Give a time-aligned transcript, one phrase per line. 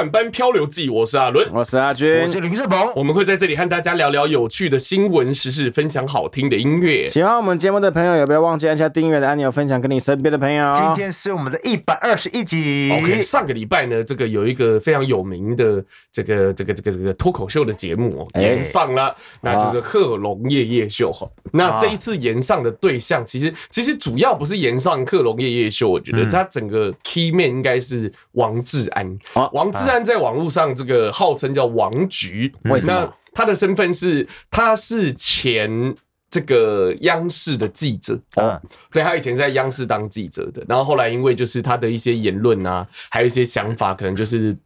[0.00, 2.90] 来到后段班漂流记，我是阿伦，我是阿军，我是林世鹏。
[2.94, 7.06] 我们会在这里和大家聊聊有趣的新闻时事，分享好听的音乐。
[7.06, 10.72] 喜欢我们节目的朋友，也不要忘记按下订阅的按钮，分享给你身边的朋友。
[10.74, 12.90] 今天是我们的一百二十一集。
[12.92, 21.28] OK，上个礼拜呢，这个有一个非常有名的这个这个这个这个脱口秀的节目哦，炎上了，那就是贺龙夜夜秀哈。
[21.52, 29.18] 那这一次延上的对象，其实其实主要不是延上贺龙夜夜秀，我觉得他整个 key man 应该是王志安。
[29.52, 32.92] 王志安在网络上这个号称叫王菊，为什么？
[32.92, 35.94] 那他的身份是他是前
[36.30, 38.60] 这个央视的记者哦，
[38.92, 44.56] 对，他以前是在央视当记者的，然后后来因为就是他的一些言论啊，还有一些想法，可能就是。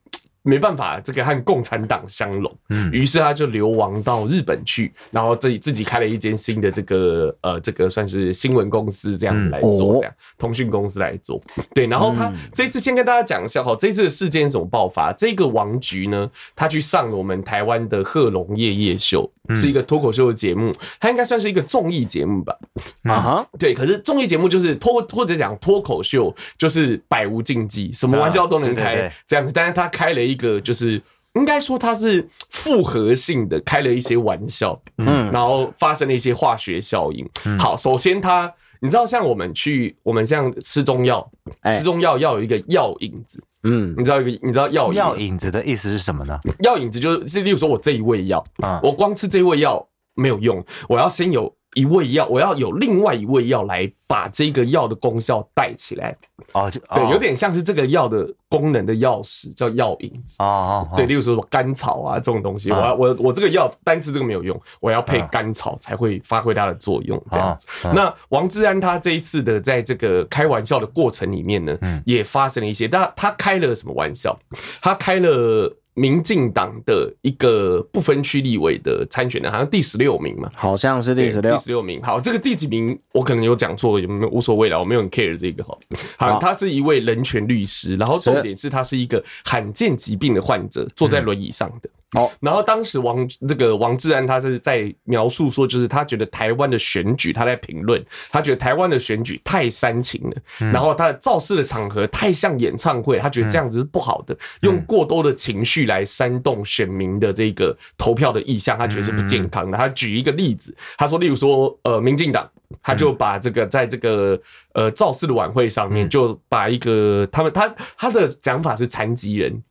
[0.47, 11.42] 没办法，这个和共产党相容，嗯，于是他就流亡到日本去，然后自己自己开了一间新的这个呃，这个算是新闻公司这样来做，这样通讯公司来做，
[11.75, 11.86] 对。
[11.86, 15.12] 然后他这次先跟大家讲一下哈，这次的事件怎么爆发？
[15.17, 19.31] 这个王菊呢，他去上了我们台湾的贺龙夜夜秀。
[19.55, 22.56] 是一个脱口秀的节目，他应该算是一个综艺节目吧？
[23.03, 23.75] 啊哈，对。
[23.75, 29.53] 可是综艺节目就是脱或者讲脱口秀，就是百无禁忌，什么玩笑都能开这样子。
[29.53, 31.01] 但是他开了一个，就是
[31.35, 37.29] 应该说它是复合性的，开了一些玩笑，嗯，然后发生了一些化学效应。
[37.59, 41.29] 好，首先它，你知道，像我们去，我们像吃中药，
[41.73, 43.43] 吃中药要有一个药引子。
[43.63, 46.39] 嗯，你知道一个，你知道药药引子的意思是什么呢？
[46.61, 51.55] 药引子就是，例如说我这一味药，啊，我光吃这一味药没有用，我要先有。
[51.75, 56.17] 一味药，我要有另外一味药来把这个药的功效带起来。
[56.53, 60.36] 哦，对，有点像是这个药的功能的钥匙，叫药引子。
[60.39, 67.20] 哦，对，例如说甘草啊这种东西，我要我我这个药单吃这个没有用，我要配甘草才会发挥它的作用。
[67.30, 67.67] 这样子。
[67.95, 72.86] 那王志安他这一次的在这个开玩笑的过程里面呢，也发生了一些。
[72.86, 74.39] 但他开了什么玩笑？
[74.80, 75.77] 他开了。
[75.95, 82.03] 民进党的一个不分区立委的参选人，好像第十六名嘛，好像是第十六，第十六名。
[82.03, 85.79] 好，这个第几名我可能有讲错，也没无所谓了，我没有很 care 这个哈。
[86.17, 91.89] 好，他是一位人权律师，然后重点是他是一个罕见疾病的患者，坐在轮椅上的。
[92.14, 109.77] 好，然后当时王这个王志安他是在描述说，就是他觉得台湾的选举，他在评论，他觉得台湾的选举太煽情了，然后他的造势的场合太像演唱会，他觉得这样子是不好的，用过多的情绪来煽动选民的这个投票的意向，他觉得是不健康的。
[109.77, 112.48] 他举一个例子，他说，例如说，呃，民进党
[112.83, 114.41] 他就把这个在这个
[114.75, 119.63] 呃造势的晚会上面，就把一个他们他他的讲法是残疾人。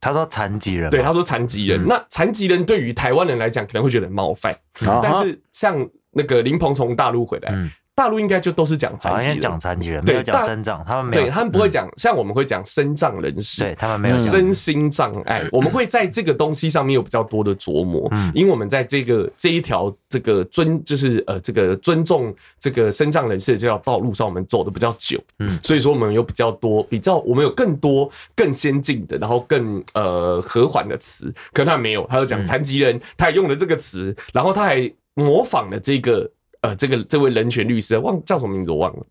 [0.00, 1.86] 他说残疾人，对，他说残疾人。
[1.86, 4.56] 那残疾人对于台湾人来讲，可能会觉得很冒犯。
[5.02, 7.52] 但是像那个林鹏从大陆回来。
[7.98, 36.30] 大陆应该就都是讲残疾人，讲残疾人，没有讲身障，他们没有，对他们不会讲，像我们会讲身障人士，对他们没有身心障碍，我们会在这个东西上面有比较多的琢磨，因为我们在这个这一条这个尊就是呃这个尊重这个身障人士的这条道路上，我们走的比较久，嗯，所以说我们有比较多比较，我们有更多更先进的，然后更呃和缓的词，可他没有，他就讲残疾人，他也用了这个词，然后他还模仿了这个。
[36.60, 39.06] 呃，这个这位人权律师忘叫什么名字我忘了，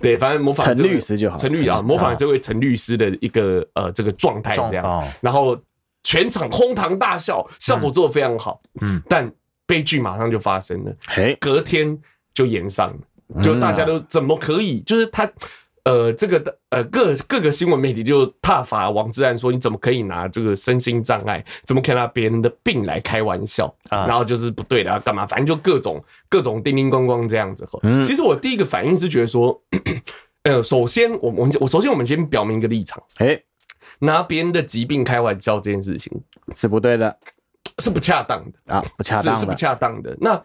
[0.00, 5.58] 对，反正模仿陈律师就好，陈律啊，模仿这位陈律师的一个呃这个状态这样，然后
[6.04, 9.30] 全场哄堂大笑，效果做的非常好，嗯，但
[9.66, 11.98] 悲剧马上就发生了，嘿，隔天
[12.32, 15.30] 就延上了，就大家都怎么可以，就是他。
[15.84, 24.06] 呃，这个的呃各各个新闻媒体就挞伐王志安说，你怎么可以拿这个身心障碍，怎么可以拿别人的病来开玩笑啊？
[24.06, 25.26] 然后就是不对的，要干嘛？
[25.26, 27.68] 反正就各种各种叮叮咣咣这样子。
[28.04, 29.60] 其实我第一个反应是觉得说，
[30.44, 33.42] 呃，首先我我我首先我们先表明一个立场，哎，
[33.98, 36.12] 拿别人的疾病开玩笑这件事情
[36.54, 37.18] 是不对的，
[37.80, 40.16] 是不恰当的啊，不恰当的，是不恰当的。
[40.20, 40.40] 那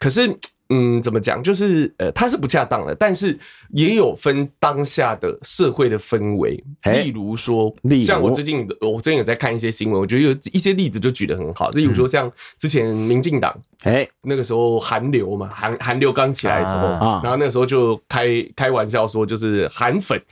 [0.00, 0.36] 可是。
[0.70, 1.42] 嗯，怎么讲？
[1.42, 3.36] 就是呃，它是不恰当的，但是
[3.70, 6.62] 也有分当下的社会的氛围。
[6.84, 11.70] 例如说，像我最近我最近有在看一些新闻，我觉得有一些例子就举得很好。
[11.70, 16.88] 例如说，像之前民进党，哎，那个时候韩流嘛，韩韩流刚起来的时候，
[17.22, 20.22] 然后那个时候就开开玩笑说，就是韩粉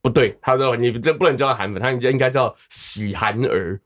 [0.00, 3.78] 不对，他说你这不能叫他韩粉，他应该叫喜韩儿。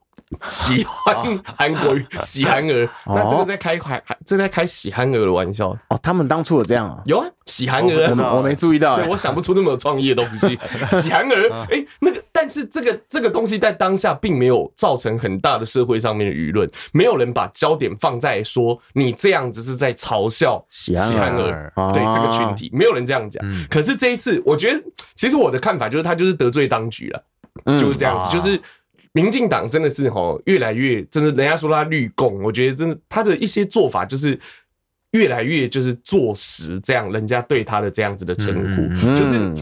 [0.49, 5.76] 喜欢韩国语，喜韩儿，那这个在开韩，这在开喜韩儿的玩笑。
[5.88, 5.99] 哦。
[6.02, 7.00] 他们当初有这样啊？
[7.06, 10.58] 有啊，喜韩儿，我没注意到，对，我想不出那么有创意的东西。
[11.00, 23.44] 喜韩儿，哎，那个，但是这个这个东西在当下并没有造成很大的社会上面的舆论，没有人把焦点放在说你这样子是在嘲笑喜韩儿，对这个群体，没有人这样讲。
[23.70, 24.82] 可是这一次，我觉得
[25.14, 27.23] 其实我的看法就是他就是得罪当局了，
[27.78, 28.61] 就是这样子，就是。
[29.12, 34.38] 民进党真的是吼越来越，真的人家说他绿共，我觉得真的他的一些做法就是
[35.12, 39.53] 越来越就是坐实这样人家对他的这样子的称呼，就是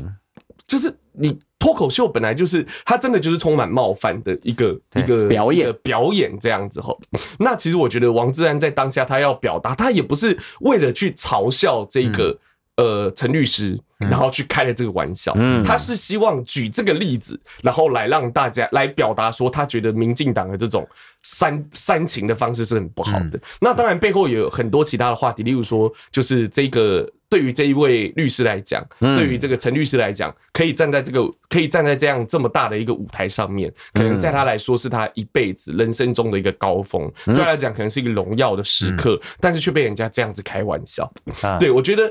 [0.67, 7.00] 就是你脱口秀本来就是他真的就是充满冒犯的一个一个表演表演这样子吼。
[7.38, 12.38] 那其实我觉得王志安在当下他要表达，他也不是为了去嘲笑这个。
[12.80, 20.88] 呃，陈律师，然后去开了这个玩笑，嗯，他是希望举这个例子，然后来让大家来表达说，他觉得民进党的这种
[21.22, 23.38] 煽煽情的方式是很不好的。
[23.60, 41.12] 那当然背后也有很多其他的话题，例如说，就是这个对于这一位律师来讲，对于这个陈律师来讲，可以站在这个可以站在这样这么大的一个舞台上面，可能在他来说是他一辈子人生中的一个高峰，对他来讲可能是一个荣耀的时刻，但是却被人家这样子开玩笑。
[41.58, 42.10] 对，我觉得。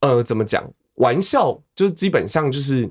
[0.00, 0.62] 呃，怎么讲？
[0.96, 2.88] 玩笑就是基本上就是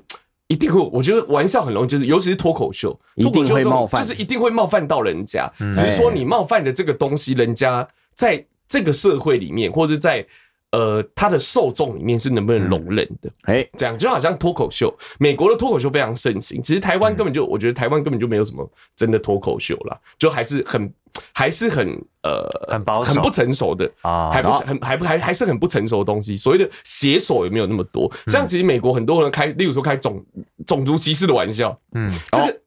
[0.48, 5.50] 一定会，我觉得玩笑很容易，就是尤其是脱口秀，脱口秀会冒犯，就是一定会冒犯到人家。
[5.58, 10.26] 只是说你冒犯的这个东西，人家在这个社会里面，或者在。
[10.72, 13.28] 呃，他的受众里面是能不能容忍的？
[13.42, 16.62] 哎，这样就好像脱口秀，美国的脱口秀非常盛行。
[16.62, 18.64] 其实台湾根本就，我觉得台湾根本就没有什么
[18.94, 20.88] 真的脱口秀啦，就还是很
[21.32, 21.86] 还是很
[22.22, 26.36] 呃很保守、很不成熟的啊，还不很还不还还是很不成熟的东西。
[26.36, 28.10] 所谓的写手也没有那么多。
[28.26, 30.24] 像其实美国很多人开，例如说开种
[30.66, 32.60] 种族歧视的玩笑，嗯，这个。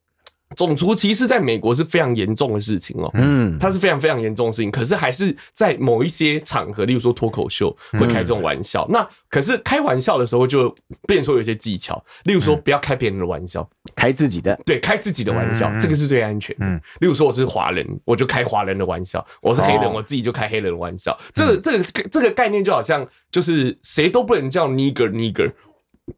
[0.55, 4.71] 种族歧视在美国是非常严重的事情哦，嗯，它是非常非常严重的事情。
[4.71, 8.87] 可是还是在某一些场合，例如说脱口秀会开这种玩笑。
[8.89, 10.73] 那可是开玩笑的时候就
[11.07, 16.55] 变成说有些技巧，例如说不要开别人的玩笑，开自己的，对，开自己的玩笑，这个是最安全。
[16.59, 21.17] 嗯，例如说我是华人，我就开华人的玩笑；我是黑人，我自己就开黑人的玩笑。
[21.33, 25.51] 这个这个这个概念就好像就是谁都不能叫 nigger nigger。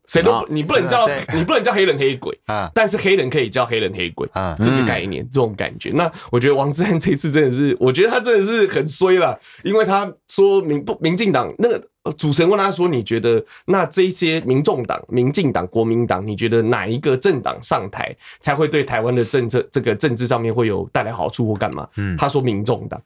[0.07, 5.91] 谁都不，你不能叫你不能叫黑人黑鬼啊，但是黑人可以叫黑人黑鬼啊，这个概念，这种感觉。
[5.91, 11.87] 那我觉得王志安这次真的是，我觉得他真的是很衰了，因为他说民不民进党那个
[12.17, 21.87] 主持人问他说，你觉得那这些民众党、民进党、国民党，你觉得哪一个政党上台才会对台湾的政策这个政治上面会有带来好处或干嘛？
[21.97, 23.01] 嗯，他说民众党。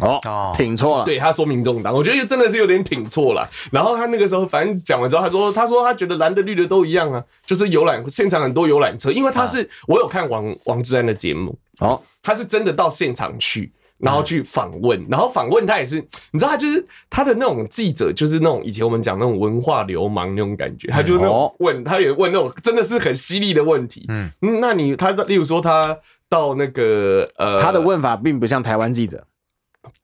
[0.00, 1.04] 哦，挺错了。
[1.04, 3.48] 对，他说民众党，我觉得真的是有点挺错了。
[3.72, 15.96] 然后他那个时候，反正讲完之后，他说，他说他觉得蓝的绿的都一样啊，就是游览现场很多游览车，因为他是我有看王王志安的节目，哦，他是真的到现场去，然后去访问，然后访问他也是，
[16.30, 24.04] 你知道他就是他的那种记者，就是那种以前我们讲那种文化流氓那种感觉，他就那种问，他也问那种真的是很犀利的问题。
[24.08, 24.30] 嗯，
[24.60, 25.98] 那你他例如说他
[26.28, 29.24] 到那个呃，他的问法并不像台湾记者。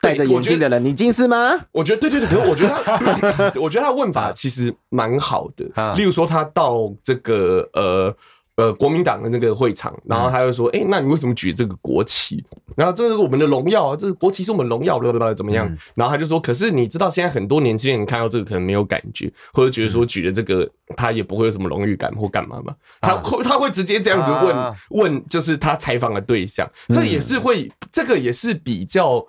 [0.00, 1.58] 戴着眼镜的人，你近视吗？
[1.72, 5.94] 我觉得对对对，可是我觉得他， 我觉得他问法其实蛮好的。
[5.94, 8.14] 例如说，他到这个呃
[8.56, 12.44] 呃国民党的那个会场，然后他就说：“哎，那你为什么举这个国旗？
[12.76, 15.00] 然后这是我们的荣耀啊，这个国旗是我们荣耀，
[15.34, 22.74] 怎么样？”然后他就说：“可是你知道，现在很多年轻人看到这个可能没有感觉，或者觉得说举的这个他也不会有什么荣誉感或干嘛嘛？
[23.00, 29.24] 他会他会直接这样子问问，就是他采访的对象，这也是会，这个也是比较。”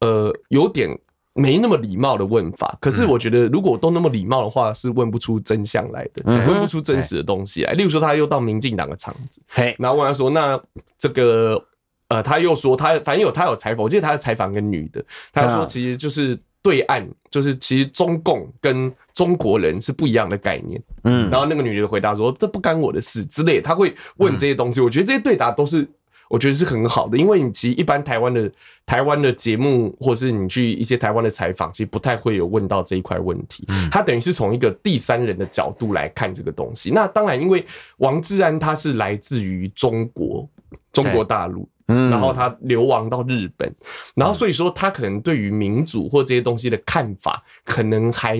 [0.00, 0.88] 呃，有点
[1.34, 2.76] 没那么礼貌的问法。
[2.80, 7.72] 可是我觉得，如果都那么礼貌的话，是问不出真相来的，问不出真实的东西来。
[7.72, 9.40] 例如说，他又到民进党的场子，
[9.78, 10.60] 然后问他说：“那
[10.96, 11.60] 这个
[12.08, 25.88] 呃，他又说他反正有他有采访，我记得他采访个女的，他说其实就是对岸，就是其实中共跟中国人是不一样的概念。”嗯，然后那个女的回答说：“这不干我的事之类。”他会问这些东西，我觉得这些对答都是。
[26.28, 28.50] 我觉得是很好的，因为你其实一般台湾的
[28.84, 33.66] 台湾的节目，或是你去一些台湾的采访，其实不太会有问到这一块问题。
[33.90, 36.90] 他等于是从一个第三人的角度来看这个东西。
[36.90, 37.64] 那当然，因为
[37.96, 40.48] 王志安他是来自于中国
[40.92, 43.74] 中国大陆，然后他流亡到日本，
[44.14, 48.38] 然后所以说他可能对于民主或这些东西的看法，可能还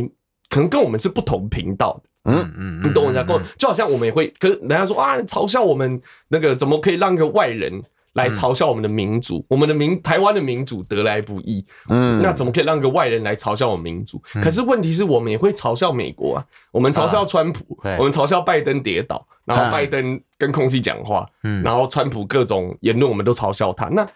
[0.51, 2.08] 可能跟我们是不同频道的。
[2.29, 3.43] 嗯嗯，你懂我意思吗？
[3.57, 7.83] 就好像我们也会跟人家说啊，嘲笑我们那个怎么可以让一个外人
[8.15, 9.45] 来嘲笑我们的民主？
[9.49, 14.21] 我们的民台湾的民主得来不易，嗯，那怎么可以让一个外人来嘲笑我们民主？
[14.43, 23.87] 可是问题是我们也会嘲笑美国啊，我们嘲笑川普，我们嘲笑拜登跌倒，然后拜登跟空气讲话，嗯，然后川普各种言论我们都嘲笑他。
[23.87, 24.07] 那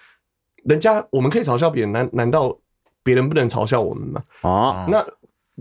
[0.65, 2.57] 人家我们可以嘲笑别人，难难道
[3.05, 4.21] 别人不能嘲笑我们吗？
[4.43, 5.05] 啊，那。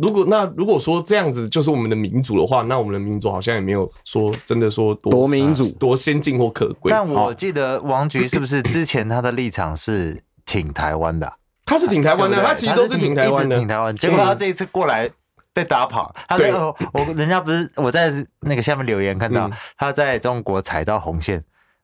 [0.02, 6.90] 如果那如果说这样子就是我们的民主的话，那我们的民主好像也没有说真的说多，多民主、多先进或可贵。
[6.90, 11.32] 但我记得王菊是不是之前他的立场是挺台湾的？
[11.66, 13.96] 他是挺台湾的，他其实都是挺台湾的，挺台湾。
[13.96, 15.10] 结果他这一次过来
[15.54, 21.44] 被打跑，他说我人家不是我在那个下面留言看到他在中国踩到红线。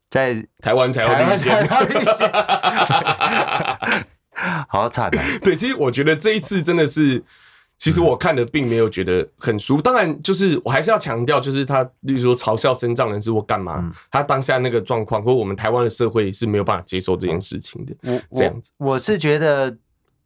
[0.10, 1.68] 在台湾才要台湾立才宪。
[1.70, 2.32] 要立宪，
[4.70, 5.24] 好惨啊！
[5.44, 7.22] 对，其实我觉得这一次真的是，
[7.78, 9.82] 其实我看的并没有觉得很舒服。
[9.82, 17.96] 当然，就是我还是要强调，就是他，例如说嘲笑身障人士或干嘛，他当下那个状况，或我们台湾的社会是没有办法接受这件事情的。
[18.04, 19.78] 我这样子，我是觉得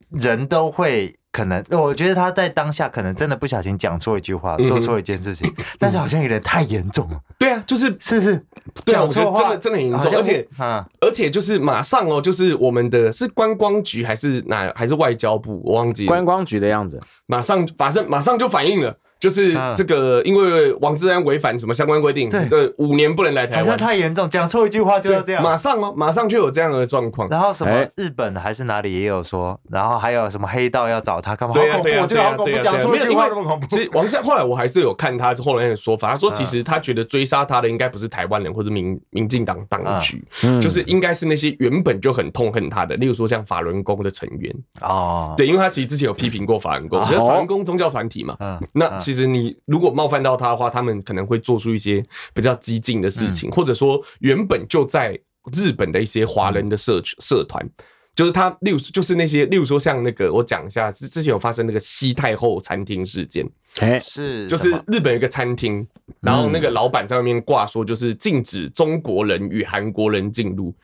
[0.09, 1.15] 人都会。
[1.31, 7.19] 可能我觉得他在当下可能真的不小心讲错一句话，做错一件事情， 但是好像有点太严重了。
[7.39, 8.45] 对啊，就是是是，
[8.83, 16.05] 对啊，我觉得真的真的很严重，而且啊，而且就是马上哦，就是我们的是观光局还是哪还是外交部，我忘记。
[16.05, 18.97] 观光局的样子，马上马上马上就反应了。
[19.21, 27.29] 就是这个，因为王志安违反什么相关规定，对，五年不能来台湾，好像太严重，讲错一句话就要这样，马上哦，马上就有这样的状况。
[27.29, 31.53] 然后什么日本还是哪里也有说，然后还有什么黑道要找他干嘛？
[31.53, 33.67] 对呀对呀，我觉得好恐怖，讲错一句话那么恐怖。
[33.67, 40.25] 其实王志安后来我还是有看他后来的说法，他说其实他觉得追杀他的应该不是台湾人或者民民进党当局，
[40.59, 44.51] 就是应该是那些原本就很痛恨他的，例如说像法轮功的成员。
[44.81, 48.59] 哦，对，因为他其实之前有批评过法轮功，觉得法轮功宗教团体嘛，嗯。
[48.73, 52.03] 那其实你如果冒犯到他的话，他们可能会做出一些
[52.33, 55.19] 比较激进的事情，或者说原本就在
[55.53, 57.67] 日本的一些华人的社社团，
[58.15, 63.47] 就是他，例如就是那些，例如说像那个，我讲一下，之之前有发生那个西太后餐厅事件，
[63.79, 65.87] 哎，是，就是日本有一个餐厅，
[66.19, 70.75] 然后那个老板在外面挂说，就是禁止中国人与韩国人进入。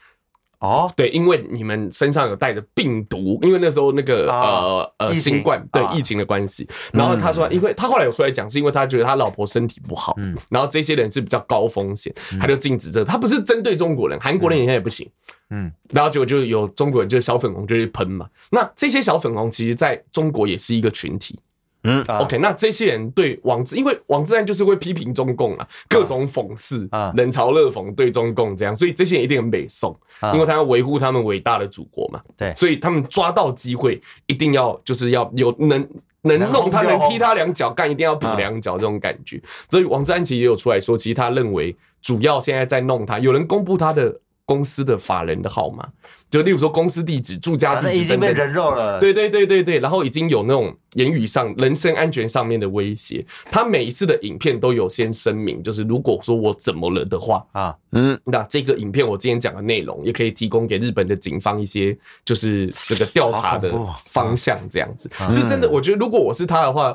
[0.60, 15.08] 哦，对，因为你们身上有带着病毒，因为那时候那个呃呃新冠对疫情的关系，然后他说，因为他后来有出来讲，是因为他觉得他老婆身体不好，嗯，然后这些人是比较高风险，他就禁止这个，他不是针对中国人，韩国人现在也不行，
[15.52, 21.40] 嗯，然后结果就有中国人就是小粉红就去喷嘛，那这些小粉红其实在中国也是一个群体。
[21.88, 29.98] 嗯，OK，那这些人对王志，因为王志安就是会批评中共啊，各种讽刺啊，冷嘲热讽对中共这样，所以这些人一定很北宋，
[30.34, 32.20] 因为他要维护他们伟大的祖国嘛。
[32.36, 35.88] 对，所以他们抓到机会，一定要就是要有能
[36.24, 39.42] 能弄他，能踢他两脚，干一定要补两脚这种感觉。
[39.70, 45.88] 所以王志安其实也有出来说，其实他认为主要现在在弄他，有人公布他的公司的法人的号码。
[46.30, 49.00] 就例如说公司地址、住家地址，已经被人肉了。
[49.00, 53.26] 对对对对对，然后已经有那种言语上、人身安全上面的威胁。
[53.50, 63.72] 他每一次的影片都有先声明，就是如果说我怎么了的话啊，嗯，那这个影片我今天讲的内容也可以提供给日本的警方一些就是这个调查的
[64.08, 65.70] 方向，这样子是真的。
[65.70, 66.94] 我觉得如果我是他的话，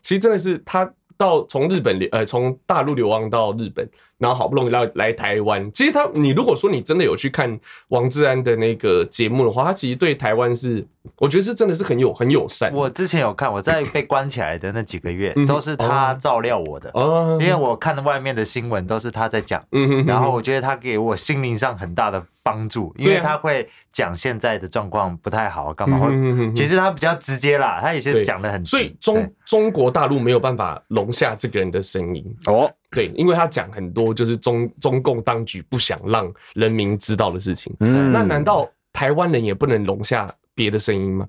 [0.00, 3.86] 其实真的是他到从日本流呃从大陆流亡到日本。
[4.20, 7.58] 然后好不容易来来台湾，其实他，你如果说你真的有去看
[7.88, 12.72] 王志安的那个节目的话，他其实对台湾是，我觉得是真的是很有很友善。
[12.74, 26.52] 我之前有看，我在被关起来的那几个月，都是他照料我的，哦，因为我看的外面的新闻都是他在讲，嗯，然后我觉得他给我心灵上很大的帮助，因为他会讲现在的状况不太好，干嘛会？
[26.54, 32.24] 其实他比较直接啦，他有些讲的很，所以中中国大陆没有办法容下这个人的声音。
[32.46, 32.70] 哦。
[32.92, 37.72] 对，因为他讲很多就是中中共当局不想让人民知道的事情。
[37.78, 41.26] 嗯，那难道台湾人也不能容下别的声音吗？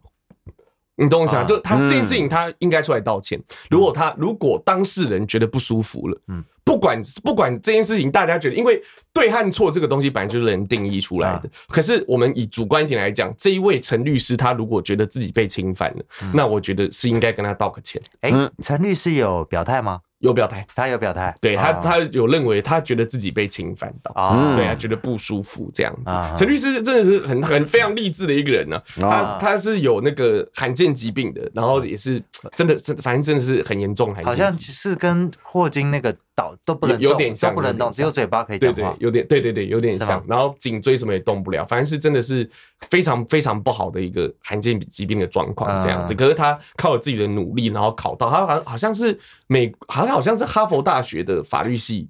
[0.96, 1.44] 你懂我意思吗？
[1.46, 3.42] 就他这件事情，他应该出来道歉。
[3.70, 8.80] 如果他如果当事人觉得不舒服了，嗯，不管不管这件事情，大家觉得，因为
[9.12, 11.50] 对和错这个东西本来就是人定义出来的。
[11.70, 18.00] 可是我们以主观一点来讲，这一位陈律师他如果觉得自己被侵犯了，那我觉得是应该跟他道个歉。
[18.20, 20.02] 哎，陈律师有表态吗？
[20.22, 26.14] 有表态，他有表态，对他，他有认为他觉得自己被侵犯到，对他觉得不舒服这样子。
[26.38, 32.22] 陈律师真的是很 很非常励志的一个人呢，他他是有那个罕见疾病的，然后也是
[32.56, 42.48] 真的，真反正真的是很严重，好像是跟霍金那个倒都不能有点像，都不能动，只有嘴巴可以讲话，对对，有点对对对，有点像，然后颈椎什么也动不了，反正是真的是
[42.92, 46.14] 非常非常不好的一个罕见疾病的状况这样子。
[46.14, 50.11] 可是他靠自己的努力，然后考到他好像好像是美，好像。
[50.12, 52.10] 好像是哈佛大学的法律系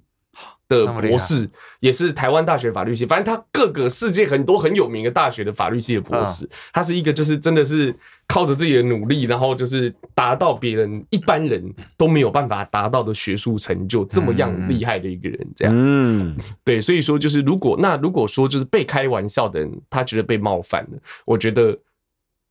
[0.68, 1.48] 的博士，
[1.80, 3.04] 也是台湾大学法律系。
[3.04, 7.94] 反正他各个世界很多很有名的大学的法律系的博士，他是一个就是真的是
[8.26, 11.62] 靠着自己的努力，然后就是达到别人一般人
[11.96, 16.34] 都没有办法达到的学术成就，这么样厉害的一个人，这样子。
[16.64, 21.78] 对，所以说就是如果那如果说就是被开玩笑的人，他觉得被冒犯了，我觉得。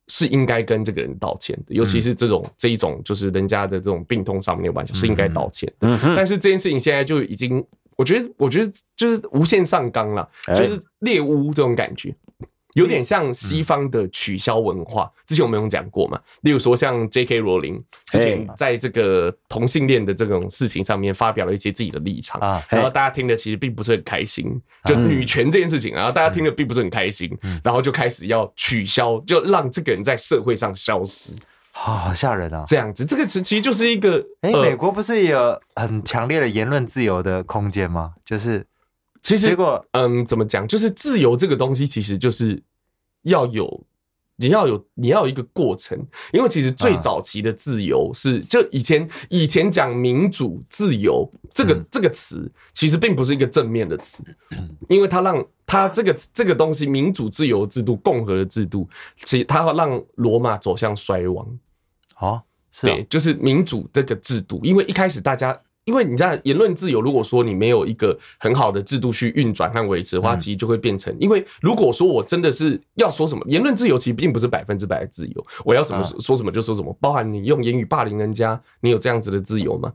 [0.08, 6.14] 是应该跟这个人道歉的，尤其是这种这一种就是人家的这种病痛上面的玩笑，是应该道歉的。
[6.16, 7.64] 但是这件事情现在就已经，
[7.96, 12.14] 我觉得，我觉得就是无限上纲了，就是猎巫这种感觉。
[12.74, 15.10] 有点像西方的取消文化。
[15.26, 16.20] 之前我们有讲过嘛？
[16.42, 17.38] 例如说像 J.K.
[17.38, 27.30] 罗琳之前在这个同性恋的这种事情上面发表了一些自己的立场啊，然后大家听的其实并不是很开心，就女权这件事情，然后大家听的并不是很开心，
[27.62, 31.34] 然后就开始要取消，就让这个人在社会上消失。
[31.74, 32.64] 好吓人啊！
[32.66, 38.12] 这样子，这个其实就是一个，哎，美国不是也有很强烈的言论自由的空间吗？
[38.24, 38.66] 就是。
[39.22, 39.56] 其实，
[39.92, 40.66] 嗯，怎么讲？
[40.66, 42.60] 就是自由这个东西，其实就是
[43.22, 43.86] 要有，
[44.34, 45.96] 你要有，你要有一个过程。
[46.32, 54.24] 因为其实最早期的自由是，就以前以前讲民主自由这个这个词，其实并不是一个正面的词，
[54.88, 58.88] 因为它让它这个这个东西，民主自由制度、共和的制度，
[59.24, 61.46] 其实它会让罗马走向衰亡。
[62.18, 62.42] 哦，
[62.80, 65.56] 对，就是民主这个制度，因为一开始大家。
[65.84, 71.14] 因为你知道言论自由，如果说你没有一个很好的制度去运转和维持的话，其实就会变成。
[71.18, 79.92] 因为如果说我真的是要说什么，言论自由其实并不是百分之百的自由，我要什么说什么就说什么，包含你用言语霸凌人家，你有这样子的自由吗？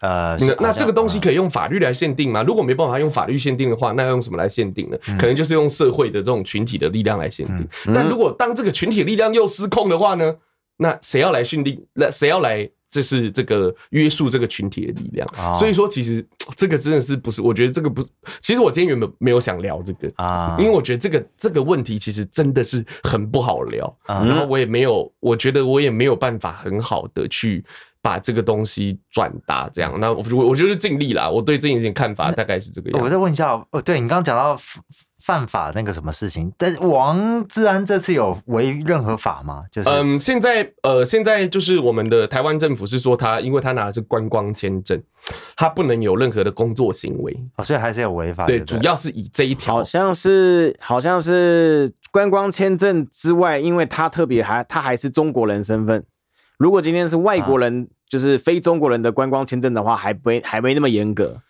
[0.00, 2.42] 呃，那这个东西可以用法律来限定吗？
[2.44, 4.96] 如果没办法用法律限定的话，那要用什么来限定呢？
[5.18, 7.68] 可能就是用社会的这种群体的力量来限定。
[7.92, 10.36] 但如果当这个群体力量又失控的话呢？
[10.76, 11.78] 那谁要来训练？
[11.92, 12.68] 那谁要来？
[12.94, 16.24] 这是这个约束这个群体的力量，所以说其实
[16.54, 17.42] 这个真的是不是？
[17.42, 18.00] 我觉得这个不，
[18.40, 27.64] 其实我今天原本没有想聊这个啊，因为我觉得这个这个问题其实真的是很不好聊，然后我也没有，我觉得我也没有办法很好的去
[28.00, 29.98] 把这个东西转达这样。
[29.98, 33.04] 那我我我就是尽力啦，我对这件事情看法大概是这个样子。
[33.04, 34.56] 我再问一下，哦，对你刚刚讲到。
[35.24, 36.52] 犯法那个什么事情？
[36.58, 39.64] 但王志安这次有违任何法吗？
[39.72, 45.02] 就是嗯，现在呃，现在就是我们的台湾政府是说他，因为他拿的是观光签证，
[45.56, 48.44] 他不能有任何的工作行为，哦，所以还是有违法。
[48.44, 56.04] 对，主要是以这一条，好像是好像是观光签证之外，因为他特别还他还是中国人身份。
[56.58, 61.40] 如果今天是外国人，就是非中国人的观光签证的话，还没还没那么严格，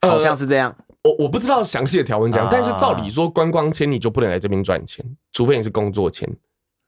[0.00, 0.74] 好像是这样。
[1.04, 6.28] 我我不知道详细的条文怎样，但是照理说，观光签你就不能来这边赚钱，除非你是工作签，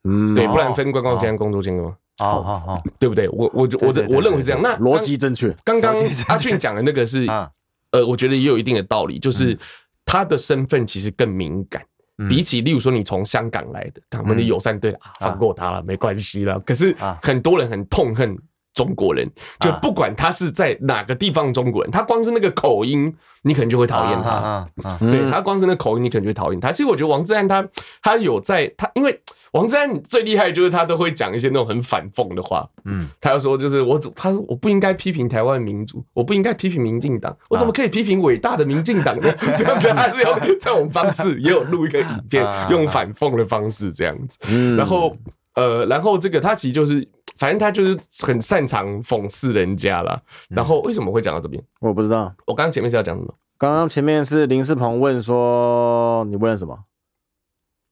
[0.05, 3.29] 嗯，对，不然分观光签跟工作签的嘛，好好好，对不对？
[3.31, 4.62] 我我我的我认为是这样。
[4.62, 5.55] 那逻辑正确。
[5.64, 5.96] 刚刚
[6.29, 7.27] 阿俊讲的那个是，
[7.90, 9.59] 呃，我觉得也有一定的道理，就是
[10.05, 11.85] 他的身份其实更敏感，
[12.29, 16.61] 比起例如说你从香港来的，我们的友善队啊，放过他了，没关系了。
[16.61, 18.37] 可是很多人很痛恨
[18.74, 23.14] 中国人，就不管他是在哪个地方，中国人，他光是那个口音。
[23.46, 26.72] 你可能就会讨厌他，啊啊啊、对他光是那口音，你可能就会讨厌他。
[26.72, 27.62] 其实我觉得王志安他
[28.02, 29.20] 他有在他，因为
[29.52, 32.66] 王志安最厉害就是他都会讲一些那种很反讽的话。
[32.87, 39.30] 嗯，他要说就是我，他说我不应该批评台湾民主，我不应该批评民进党，我怎么可以批评伟大的民进党呢？
[39.38, 39.92] 对不对？
[39.92, 44.38] 他是用这种方式，也有录一个影片，用反讽的方式这样子。
[44.48, 45.14] 嗯，然后
[45.54, 47.08] 呃，然后这个他其实就是。
[47.36, 50.22] 反正他就是很擅长讽刺人家啦。
[50.50, 51.60] 然后为什么会讲到这边？
[51.80, 52.32] 我不知道。
[52.46, 53.34] 我刚刚前面是要讲什么？
[53.58, 56.78] 刚刚前面是林世鹏问说：“你问了什么？”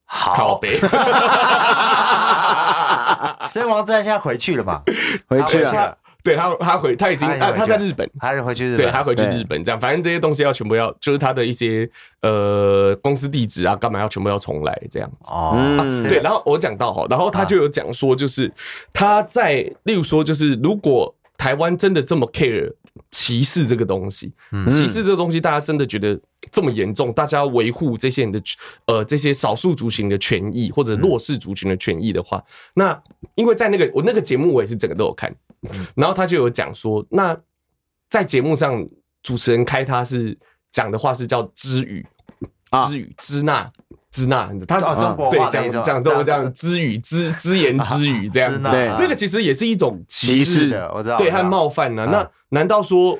[0.06, 0.60] 好，
[3.50, 4.82] 所以 王志安现在回去了嘛？
[5.26, 5.98] 回去了。
[6.24, 11.88] 对他，他回他已经啊，他在日本，他是回去日本，对他回去日本这样，反正这些东西要全部要，就是他的一些
[12.20, 15.32] 呃公司地址啊，干嘛要全部要重来这样子。
[15.32, 15.54] 哦。
[16.08, 18.50] 对，然后我讲到哈，然后他就有讲说，就是
[18.92, 22.72] 他在例如说，就是如果台湾真的这么 care
[23.10, 24.32] 歧视这个东西，
[24.68, 26.18] 歧视这个东西，大家真的觉得
[26.50, 28.42] 这么严重，大家要维护这些人的
[28.86, 32.42] 呃这些少数族群的权益或者弱势族群的权益的话，
[32.74, 33.02] 那
[33.34, 35.34] 因为在那个我那个节目我也是整个都有看。
[35.94, 37.38] 然后他就有讲说，那
[38.10, 38.84] 在节目上
[39.22, 40.36] 主持人开他是
[40.72, 42.04] 讲的话是叫知语，
[42.88, 43.70] 知语支那
[44.10, 52.04] 支那，他讲中国话这样讲这样支语支支言支语这样，对， 那个其实也是一种歧视的，我知道，对，和冒犯呢。
[52.06, 53.18] 那难道说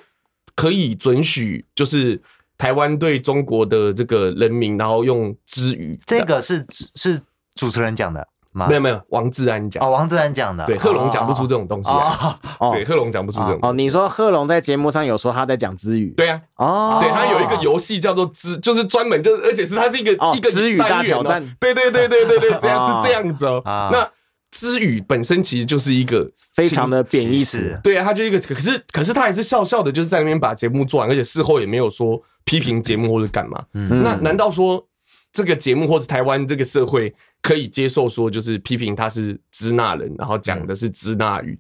[0.55, 2.21] 可以准许就是
[2.57, 5.99] 台湾对中国的这个人民，然后用支语？
[6.07, 6.65] 这个是
[6.95, 7.21] 是
[7.55, 8.29] 主持人讲的。
[8.55, 12.39] 没有没有，王志安讲哦，王志安讲的，对，贺龙讲不出这种东西啊，
[12.75, 13.73] 对，贺龙讲不出这种哦。
[13.73, 23.63] 你说贺龙在节目上有说他在讲知语，对啊，哦，对他有一个游戏叫做知，就是专门就是，而且是他是一个一个知语大挑战，对对对对对对，这样是这样子哦。
[23.65, 24.07] 那
[24.53, 33.65] 支语本身其实就是一个非常的贬义词，对啊，他就一个，可是可是他还是笑笑的，就是在那边把节目做完，而且事后也没有说批评节目或者干嘛。
[33.73, 34.87] 那难道说
[35.33, 37.13] 这个节目或者台湾这个社会？
[37.43, 41.59] 可以接受说，就是批评他是支那人，然后讲的是支那语，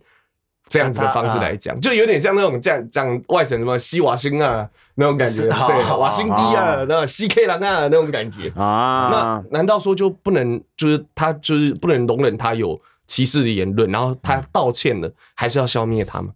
[0.72, 8.50] 这样子的方式来讲，就有点像那种讲讲外省什么西瓦辛啊那种感觉，对，瓦辛迪啊，那西 K 郎啊那种感觉。
[8.56, 9.10] 啊。
[9.10, 16.30] 那难道说就不能就是他就是不能容忍他有歧视的言论，然后他道歉了，还是要消灭他吗？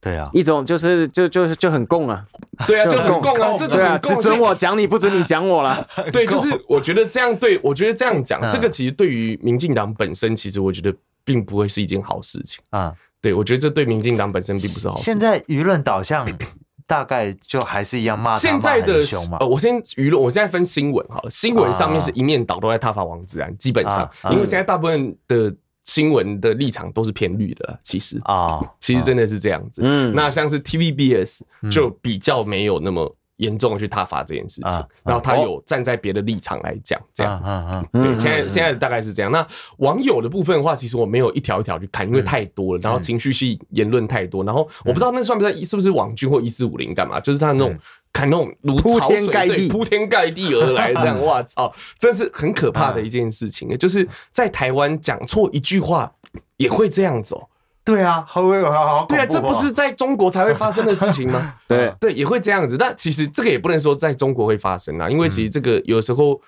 [0.00, 2.24] 对啊，一种就是就就是就很共啊，
[2.66, 3.34] 对啊，就很共。
[3.34, 5.86] 啊，这种啊，只准我讲你，不准你讲我了。
[6.10, 10.94] 对，就是我觉得这样对，我觉得这样讲，这个其实对于民进党本身，其实我觉得
[11.26, 12.94] 并不会是一件好事情啊。
[13.20, 15.02] 对，我觉得这对民进党本身并不是好事。
[15.02, 16.26] 现在舆论导向
[16.86, 19.02] 大概就还是一样骂，现在的
[19.38, 25.54] 呃，我先舆论，我现在分新闻好了，新闻上面是一面倒都在挞伐王志安，基本上，因为现在大部分的。
[25.86, 29.82] 新闻的立场都是偏绿的，其实啊，其实真的是这样子。
[29.84, 37.52] 嗯，那像是 TVBS 就比较没有那么严重的去挞伐这件事情，然后他有站在别的立场来讲这样子。
[37.92, 39.30] 对，现在现在大概是这样。
[39.30, 39.46] 那
[39.78, 47.76] 网友的部分的话，其实我没有一条一条去看，因为太多了，然后情绪性言论太多，然后我不知道那算不算是不是网军或一四五零干嘛，就是他那种。
[48.12, 53.68] 看那种如潮水对铺天盖地而来，这样， 哇操，真是很可怕的一件事情。
[53.76, 56.10] 就是在台湾讲错一句话
[56.56, 57.46] 也会这样子哦。
[57.86, 61.54] 对啊，好好好，对啊，这不是在中国才会发生的事情吗？
[61.66, 62.76] 对对，也会这样子。
[62.76, 66.38] 但其实这个也不能说在中国会发生啊，因为其实这个有时候，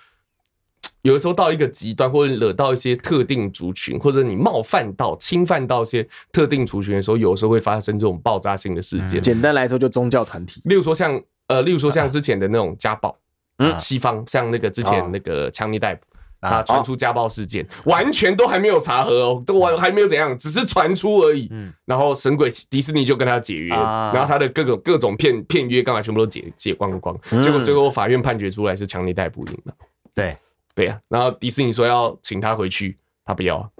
[1.02, 9.22] 有的时候到一个极端，或者惹到一些特定族群，或者你冒犯到、侵犯到一些特定族群的时候，有时候会发生这种爆炸性的事件。
[9.22, 11.18] 简单来说，就宗教团体，例如说像。
[11.48, 13.16] 呃，例如说像之前的那种家暴，
[13.56, 16.04] 嗯，西方像那个之前那个强尼戴普
[16.40, 21.48] 啊，传出家暴事件，完全都还没有查核哦，都完还没有怎样，只是传出而已。
[21.50, 29.74] 嗯，然后神鬼迪士尼就跟他解约，然后他的各种各种片片约刚才全部都解解光光，结果最后法院判决出来是强力逮捕赢了。
[30.14, 30.36] 对
[30.74, 33.70] 对呀，然后迪士尼说要请他回去，他不要。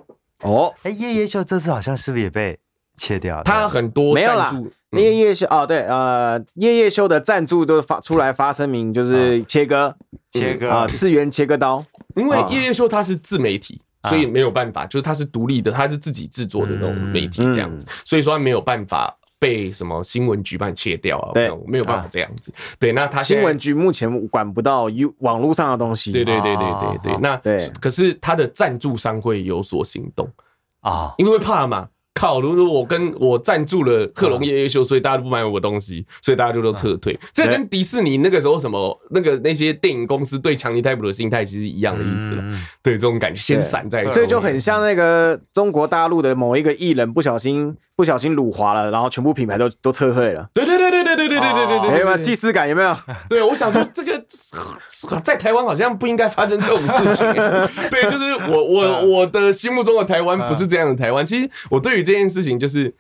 [0.43, 2.59] 哦，哎，夜夜秀这次好像是不是也被？
[3.01, 4.53] 切掉，他很多没有啦。
[4.91, 9.95] 夜夜秀哦，对，呃，夜夜秀的赞助都发出来发声明，就是切割，
[10.33, 11.85] 切割啊， 次元切割刀。
[12.19, 22.53] 因为叶叶秀他是自媒体，所以没有办法，就是他是独立的，他是自己制作的那种媒体这样子，所以说他没有办法被什么新闻局办切掉啊，对，没有办法这样子。
[22.79, 26.13] 对，那他新闻局目前管不到有网络上的东西。
[26.13, 30.29] 对对对对对对，那对，可是他的赞助商会有所行动
[30.81, 31.89] 啊，因为怕嘛。
[32.19, 32.41] 靠！
[32.41, 37.17] 如果我跟我赞助了克隆夜夜秀，所以大家都不买我的东西，所以大家就都撤退。
[37.33, 42.43] 这跟迪士尼那个时候什么那个那些电影公司对强尼戴普的心态其实一样的意思了。
[42.83, 50.49] 对，这种感觉先散在，这就很像那个中国大陆的某一个艺人不小心不小心辱华了，然后全部品牌都都撤退了。
[50.53, 52.69] 对对对对对对对对对对，有没有既视感？
[52.69, 52.97] 有没有？
[53.29, 54.18] 对，我想说这个
[55.23, 57.27] 在台湾好像不应该发生这种事情。
[57.91, 61.25] 对，就是我我我的心目中的台湾不是这样的台湾。
[61.25, 62.95] 其实我对于这件事情就是，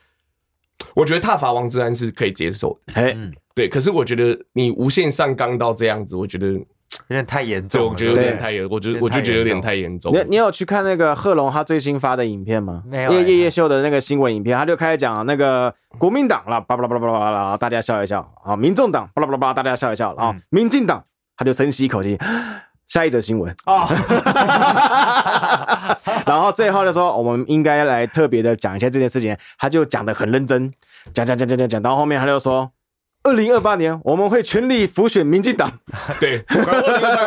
[0.94, 3.16] 我觉得踏伐王志安是可以接受的，哎，
[3.54, 3.68] 对。
[3.68, 6.62] 可是我觉得你无限上纲到这样子，我觉得有
[7.08, 7.90] 点太严重。
[7.90, 10.12] 我觉得有点太严，我觉得我就觉得有点太严重。
[10.14, 12.82] 你你有去看那个贺龙他最新发的影片吗？
[12.86, 13.12] 没有。
[13.12, 18.56] 叶叶叶秀的那个新闻影片，他就开始讲那个国民党了，巴拉巴拉巴拉巴拉，大家笑一笑啊。
[18.56, 20.34] 民众党，巴拉巴拉巴拉，大家笑一笑啊。
[20.50, 21.04] 民进党，
[21.38, 22.18] 他就深吸一口气。
[22.88, 23.86] 下一则新闻哦，
[26.24, 30.72] 然后最后就说，我们应该来特别的讲一下这件事情，他就讲的很认真，
[31.12, 32.70] 讲讲讲讲讲讲到后面，他就说，
[33.28, 35.70] 二零二八年我们会全力辅选民进党，
[36.18, 36.42] 对，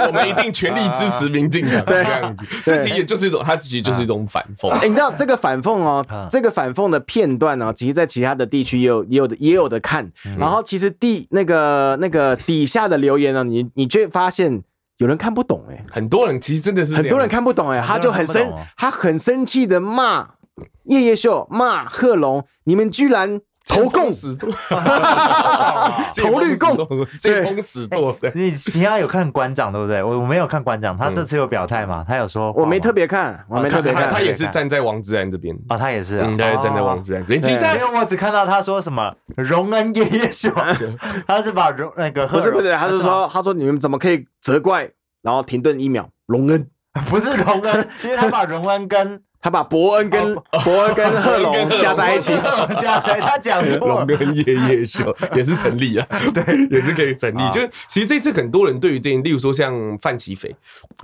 [0.08, 4.70] 我们一定全力支持民进党， 这样子，这其实也就是一种，他其实就是一种反讽。
[4.70, 14.64] 哎，你知道这个反讽哦，这个反讽的片段呢，其实在其他的地区也有也有的也有的看，然后其实地那个那个底下的留言呢，你你就会发现。
[14.98, 20.36] 有人看不懂哎，很多人其实真的是很多人看不懂哎，他就很生，他很生气的骂
[20.84, 24.10] 叶叶秀，骂贺龙，你们居然投共，
[26.18, 26.76] 投绿共，
[27.20, 28.18] 见风使舵。
[28.34, 30.04] 你平常有看馆长对不对？
[30.04, 32.04] 我我没有看馆长，他这次有表态嘛？
[32.08, 35.58] 他有说，我没特别看，我没特别看，他也是站在王志安这边。
[35.70, 40.52] 啊，他也是，他也站在王志安，连鸡蛋，因为我只看到他说什么荣恩叶叶秀，
[41.26, 44.90] 他是把荣那个不是不是，他是说他说你们怎么可以责怪？
[45.22, 46.68] 然后停顿一秒，荣恩。
[47.08, 52.32] 不是荣恩，因为他把荣恩跟他把伯恩跟 伯恩跟贺龙加在一起，
[52.80, 57.52] 加在他讲错， 龙跟叶叶秀也是成立啊，对，也是可以成立。
[57.52, 60.56] 就是其实这次很多人对于这件，例如说像范琪斐，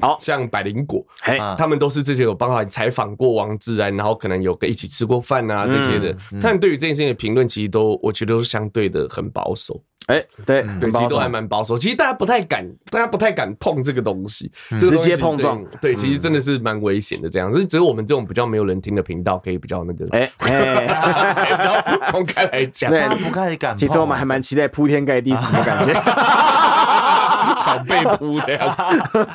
[0.02, 9.82] 好像百灵果，嘿，他们都是之前有帮他采访过王志安，然后可能有跟一起吃过饭啊这些的，他们对于这件事情的评论，其实都我觉得都是相对的很保守。
[10.06, 11.78] 哎，对对，其实都还蛮保守。
[11.78, 15.62] 其实大家不太敢，大家不太敢碰这个东西，直接碰撞。
[15.82, 17.28] 对，其实真的是蛮危险的。
[17.28, 23.76] 这样，只是只有我们这种比较没有人听的频道，可以比较那个，哎哎， 公开来讲，大家不太敢。
[23.76, 25.94] 其实我们还蛮期待铺天盖地什么感觉，
[27.62, 28.78] 小被铺这样。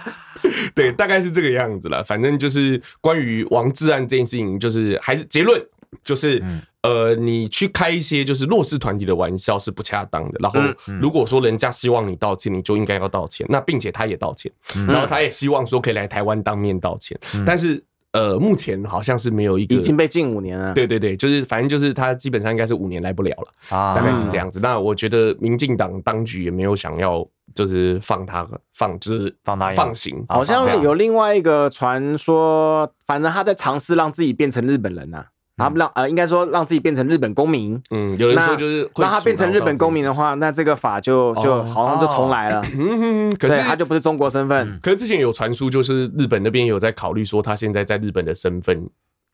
[0.75, 2.03] 对，大概是这个样子了。
[2.03, 5.63] 反正就是关于王志安这件事情，就是还是结论。
[6.03, 10.39] 就是，嗯、呃，你去开一些就是弱势团体的玩笑是不恰当的。
[10.41, 10.61] 然后，
[11.01, 13.47] 如果说人家希望你道歉，你就应该要道歉。
[13.49, 17.17] 那并且他也道歉，嗯、然后他也希望说可以来台湾当面道歉。
[17.35, 20.75] 嗯、但是，呃，目前好像是没有一个已经被禁五年了。
[20.75, 24.59] 对对对，就是反正就是他基本上应该是五年来不了了，啊、大概是这样子。
[24.61, 30.23] 那我觉得民进党当局也没有想要就是放他放，就是放他放行。
[30.29, 35.27] 好像有另外一个传说，反正他在尝试让自己变成日本人呐、啊。
[35.57, 37.81] 他让呃，应该说让自己变成日本公民。
[37.91, 42.63] 嗯，有人说就是让他变成日本公民的话，那这个法就就好像就重来了。
[42.75, 44.79] 嗯，可是他就不是中国身份。
[44.83, 48.89] 可是之前有传出，就是日本那边有在考虑说他现在在日本的身份。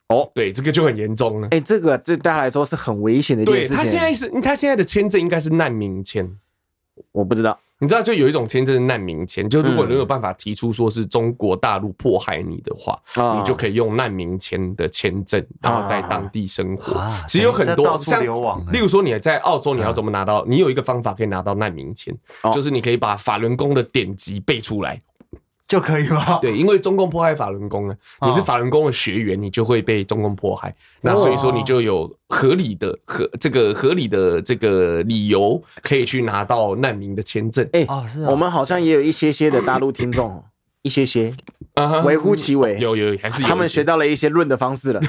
[0.09, 1.49] 哦，对，这个就很严重了。
[1.51, 3.77] 哎，这个对大家来说是很危险的一件事情。
[3.77, 6.35] 他现在是，他现在的签证应该是难民签，
[7.13, 7.59] 我不知道。
[7.81, 13.01] 你知道，就有一种签证是难民签，就如果你有办法提出说是中国大陆迫害你的话，
[13.37, 17.01] 你就可以用难民签的签证，然后在当地生活。
[17.29, 18.21] 其实有很多像，
[18.73, 20.45] 例如说你在澳洲，你要怎么拿到？
[20.47, 22.13] 你有一个方法可以拿到难民签，
[22.53, 25.01] 就是你可以把法轮功的典籍背出来。
[25.69, 26.39] 就可以吗？
[26.43, 30.75] 对，因为中共迫害法轮功呢，你是法轮功的学员，你就会被中共迫害。
[31.03, 37.69] 那所以说，你就有合理的合这个合理的这个理由，可以去拿到难民的签证。
[37.73, 40.43] 哎，哦，是啊，我们好像也有一些些的大陆听众，
[40.81, 41.33] 一些些，
[42.05, 45.01] 微乎其微，有有还是他们学到了一些论的方式了。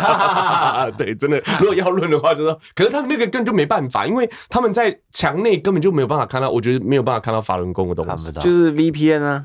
[0.96, 9.44] 对，真的，如果要论的话，就说，可是他们那个根本就没办法，因为他们在墙内根本就没有办法看到，我觉得没有办法看到法轮功的东西，就是 VPN 啊。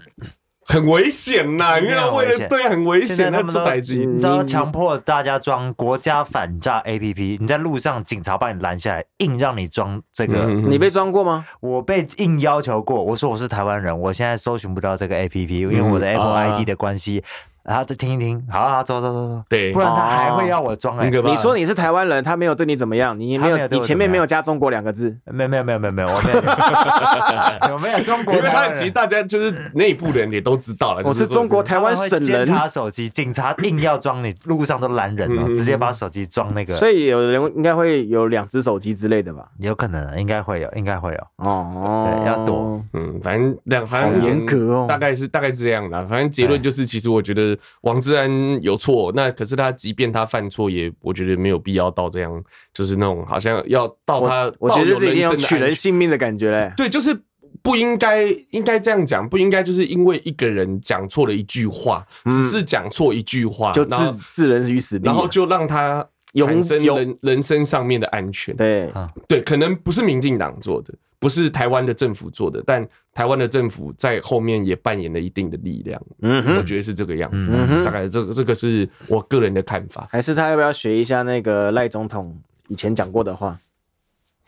[0.68, 1.80] 很危险呐！
[1.80, 11.46] 因为为了对很危险，那这台机你知道强迫大家装国家反诈 APP，你在路上警察把你拦下来，硬让你装这个，你被装过吗？
[11.60, 17.24] 我被硬要求过，我说我是台湾人，我现在搜寻不到这个 APP，因为我的 Apple ID 的关系。
[17.66, 21.10] 然后再听一听，好好走走走走，对，不然他还会要我装哎。
[21.10, 28.36] 你说你是台湾人，他没有对你怎么样，你没有，你前面没有加中国两个字，没有没有没有没有没有，我没有，有没有中国？
[28.36, 32.46] 因为他其实大家就是内部人也都知道了，我是中国台湾省人。
[32.46, 36.76] 检查手机，警察硬要装你，路上都拦人了，直接把手机装那个。
[36.76, 39.48] 所以有人应该会有两只手机之类的吧？
[39.58, 41.20] 有可能，应该会有，应该会有。
[41.38, 42.84] 哦，对，要躲。
[42.94, 46.00] 嗯，反正两，反正严格哦，大概是大概是这样的。
[46.08, 48.56] 反正结论就是，其实我觉得王志安。
[48.62, 56.72] 有错，那可是他，即便他犯错，也我觉得没有必要到这样，就是那种好像要到他，我觉得这已经有取人性命的感觉嘞。
[56.76, 57.16] 对，就是
[57.62, 63.96] 不应该，应该这样讲，不应该就是因为一个人讲错了一句话，只是讲错一句话，就置
[64.32, 68.56] 置人于死地，然后就让他产生人人生上面的安全。
[68.56, 68.92] 对，
[69.28, 70.94] 对，可能不是民进党做的。
[71.26, 76.00] 不是台湾的政府做的，但台湾的政府在后面也扮演了一定的力量。
[76.22, 77.50] 嗯哼，我觉得是这个样子。
[77.52, 80.08] 嗯哼，大概这个这个是我个人的看法。
[80.12, 83.60] 还是他要不要学一下那个赖总统以前讲过的话？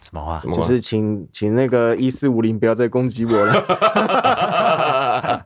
[0.03, 0.39] 什么话？
[0.53, 3.65] 就是请请那个一四五零不要再攻击我了。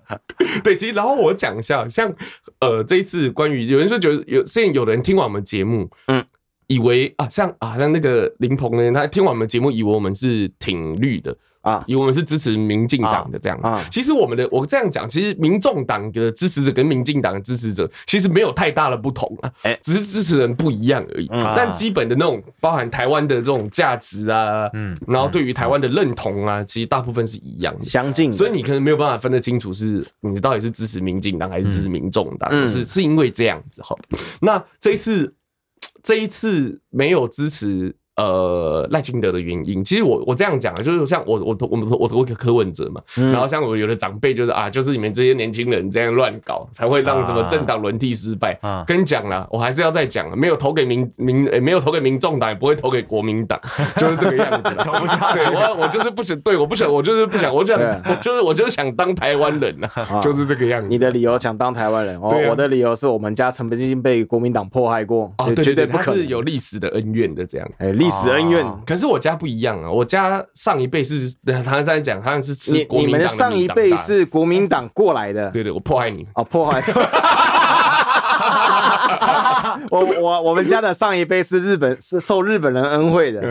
[0.66, 2.14] 对，其实然后我讲一下，像
[2.60, 6.22] 呃这一次关于有人说觉得有现在有人听完我们节目，嗯。
[6.72, 13.84] 以为啊，像啊，像那个林鹏呢，他听完我们节目，以为我们是挺绿的啊，以为我们是支持民进党的这样啊。
[13.92, 21.28] 其实我们的，我这样讲，其实民众党的支持者跟民进党的支持者其实没有太大的不同啊，哎，只是支持人不一样而已。
[21.30, 28.32] 但基本的那种包含台湾的这种价值啊，嗯，然后对于台湾的认同啊，其实大部分是一样的，相近。
[28.32, 33.94] 所以你可能没有办法分得清楚，是你到底是支持民进党还是支持民众党，就是是因为这样子哈。
[34.40, 35.34] 那这一次。
[36.04, 37.96] 这一次没有支持。
[38.22, 48.60] 呃，赖清德的原因，其实我我这样讲啊，就是像我我我们我我个柯文哲嘛，然后像我有的长辈就是啊，就是你们这些年轻人这样乱搞，才会让什么政党轮替失败。
[48.86, 53.60] 跟你讲了，我还是要再讲，没有投给民民，没有投给民众党，也不会投给国民党，
[53.98, 54.70] 就是这个样子。
[54.86, 55.34] 投不下。
[55.34, 59.90] 对，我我就是不想，对，我不想，我就是不想，我想，我就是我就是想当台湾人呐，
[60.22, 60.88] 就是这个样子。
[60.88, 67.70] 你的理由想当台湾人，哦，我的理由是我们家曾经被国民党迫害过，绝对不可能，是有历史的恩怨的这样。
[67.78, 69.90] 哎，历史恩怨，可是我家不一样啊！
[69.90, 73.26] 我家上一辈是，他在讲，好像是吃国民党的。
[73.26, 75.50] 你们上一辈是国民党过来的？
[75.52, 76.82] 对对，我迫害你哦，迫害。
[79.92, 83.42] 我我我们家的上一辈是日本，是受日本人恩惠的。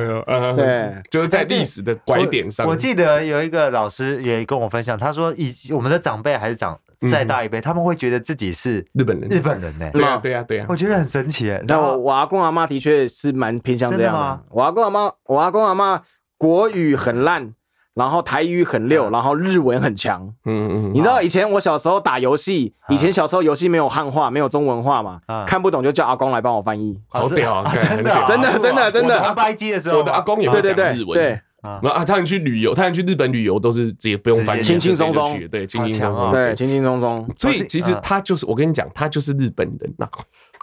[0.57, 2.67] 对，就是在历史的拐点上。
[2.67, 6.79] 我记得有一个老师也跟我分享，他说以我们的长辈还是长
[7.11, 9.91] 再大一辈，他们会觉得自己是日本人，日本人呢。
[9.93, 10.67] 对啊，对啊，对啊。
[10.69, 11.55] 我觉得很神奇。
[11.69, 14.43] 但我我阿公阿妈的确是蛮偏向这样的。
[14.51, 16.01] 我阿公阿妈，我阿公阿妈
[16.39, 17.53] 国语很烂。
[18.01, 20.27] 然后台语很溜，然后日文很强。
[20.47, 26.99] 嗯嗯，你知道以前我小时候打游戏，以前小时候游戏没有汉化，没有中文化嘛，看不懂就叫阿公来帮我翻译。
[27.09, 27.71] 好屌啊！
[27.77, 29.19] 真的真的真的真的。
[29.21, 31.09] 打白机的时候，我的阿公也会讲日文。
[31.13, 35.39] 对啊，他们去旅游，他们去日本旅游都是直接不用翻译，轻轻松松。
[35.49, 36.33] 对，轻轻松松。
[36.33, 37.29] 对，轻轻松松。
[37.37, 40.09] 所以其实他就是，我跟你讲，他就是日本人呐。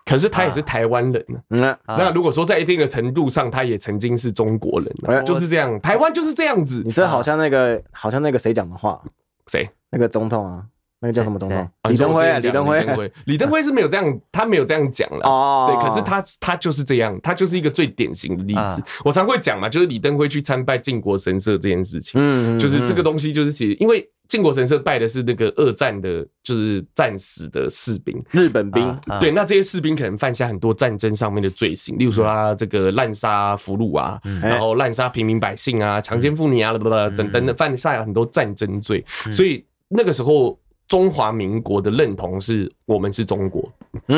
[0.07, 1.77] 可是他也是台湾人呢。
[1.85, 5.79] 那如果说在一定的程度上，他也曾经是中国人，就是这样。
[5.81, 6.81] 台湾就是这样子。
[6.85, 9.01] 你这好像那个，好像那个谁讲的话？
[9.47, 9.69] 谁？
[9.89, 10.63] 那个总统啊？
[10.99, 11.69] 那个叫什么总统？
[11.89, 12.39] 李登辉。
[12.39, 13.11] 李登辉。
[13.25, 15.19] 李登辉是没有这样，他没有这样讲了。
[15.27, 15.67] 哦。
[15.69, 18.81] 对，可是他他就是这样，他就是一个最典型的例子。
[19.05, 22.19] 我常会讲嘛，就是李登辉去参拜靖国神社这件事情。
[22.21, 22.59] 嗯。
[22.59, 24.07] 就是这个东西，就是其实因为。
[24.27, 28.99] 靖国神社拜的是那个二战的，就是战死的士兵，日本兵。
[29.21, 39.01] 对，那这些士兵可能犯下很多战争上面的罪行，例如说他这个滥杀俘虏啊，然后滥杀平民百姓啊，强奸妇女啊，等等的，犯下很多战争罪。
[39.31, 40.59] 所以那个时候。
[40.87, 43.69] 中华民国的认同是我们是中国，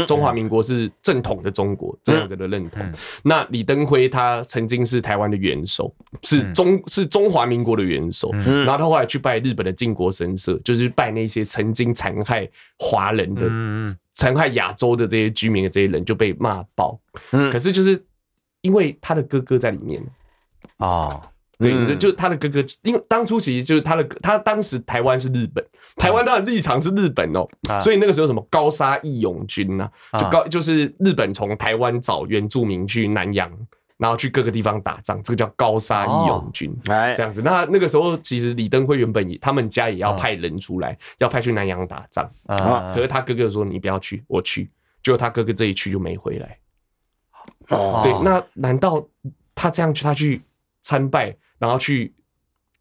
[0.05, 2.81] 中华民国是正统的中国这样子的认同。
[3.23, 16.99] 那李登辉他曾经是台湾的元首，是中是中华民国的元首，然后他后来去拜日本的靖国神社，就是拜那些曾经残害华人的、残害亚洲的这些居民的这些人，就被骂爆。
[17.31, 17.99] 可是就是
[18.61, 20.03] 因为他的哥哥在里面。
[20.77, 21.19] 啊。
[21.61, 25.61] 对，就他的哥哥，因为当初其实就是他的，他当时台湾是日本，
[25.99, 27.45] 台湾他的立场是日本哦，
[27.79, 33.51] 所以那个时候什么高沙义勇军呐，就高就是日本从台湾找原住民去南洋，
[33.97, 37.41] 然后去各个地方打仗，这个叫高沙义勇军，这样子。
[37.41, 44.71] 那那个时候其实李登辉原本也他们家也要派人出来，要派去南洋打仗啊，可是他哥哥说你不要去，我去，
[45.03, 46.57] 结果他哥哥这一去就没回来。
[47.67, 49.05] 哦，对，那难道
[49.53, 50.41] 他这样去，他去
[50.81, 51.35] 参拜？
[51.59, 52.13] 然后去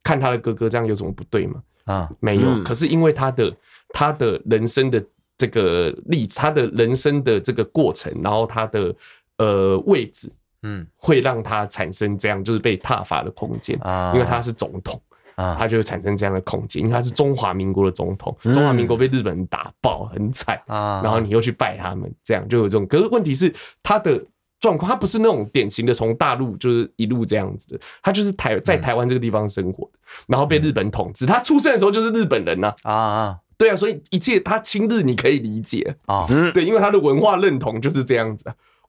[0.04, 1.60] 看他的哥哥，这样有什么不对吗？
[1.88, 2.62] 啊，没有。
[2.62, 3.56] 可是因为他的
[3.88, 5.02] 他的人生的
[5.36, 8.94] 这个历，他的人生的这个过程，然后他的
[9.38, 10.30] 呃位置，
[10.62, 14.12] 嗯，会让他产生这样就是被踏伐的空间啊。
[14.14, 15.00] 因为他是总统
[15.34, 16.82] 啊，他就会产生这样的空间。
[16.82, 22.86] 因为他是中华民国的总统，中华民国被日本人打爆很惨啊，然后你又去拜他们，这样就有这种。
[22.86, 24.22] 可是问题是他的。
[24.60, 31.26] 状况，他不是那种典型的从大陆就是一路这样子的，他就是台在台湾这个地方生活的，然后被日本统治。
[31.26, 38.44] 他出生的时候就是日本人呐啊啊，对啊，所以一切他亲日你可以理解啊，对，因为他的文化认同就是这样子。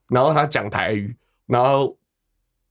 [0.08, 1.96] 然后他讲台语，然后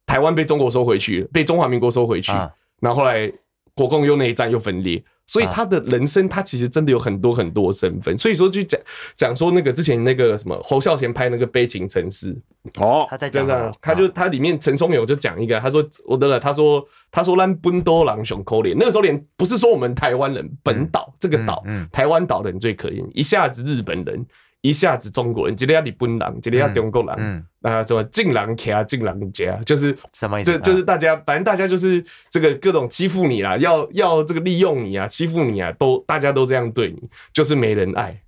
[0.06, 2.32] 台湾被中国收回去了，被中华民国收回去，
[2.80, 3.32] 然后后来
[3.74, 5.02] 国共又内战又分裂。
[5.28, 8.18] 所以他的人生，他其实真的有很多很多身份。
[8.18, 8.80] 所以说，就讲
[9.14, 12.34] 讲说那个之前那个什么侯孝贤拍那个《悲情城市》
[12.82, 13.46] 哦，他在讲，
[13.80, 21.62] 他就他里面陈松勇就讲一个，他说我得了，他说他说咱本岛人上可怜，那个时候连不是说我们台湾人本岛这个岛，
[21.92, 24.26] 台湾岛的人最可怜，一下子日本人。
[24.62, 30.52] 一下子中国人，今天要日本人，今天要中国人，嗯，啊，什么进狼卡进狼家，就是什么意思？
[30.52, 38.20] 就就是大家，反正大家就是这个各种欺负你啦，要要这个利用你啊，欺负你啊，都大家都这样对你，就是没人爱。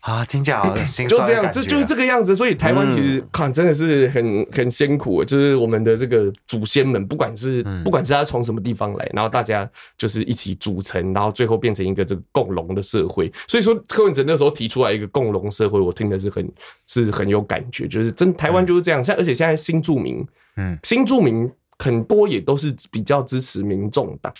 [0.00, 2.34] 啊，听起来好心就这样，就就是这个样子。
[2.34, 13.30] 所以台湾其实看真的是很很辛苦，就是我们的这个祖先们，不管是不管是他从什么地方来，然后大家就是一起组成，然后最后变成一个这个共荣的社会。
[13.46, 16.50] 所以说柯文哲那时候提出来一个共荣社会，我听的是很
[16.86, 19.04] 是很有感觉，就是真台湾就是这样。
[19.04, 24.32] 像而且现在新住民，嗯，新住民很多也都是比较支持民众党。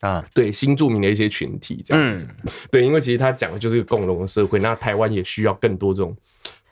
[0.00, 6.16] 啊，对新住民的一些群体这样子，嗯、对，因为其实他讲的就是一个共荣的社会，那台湾也需要更多这种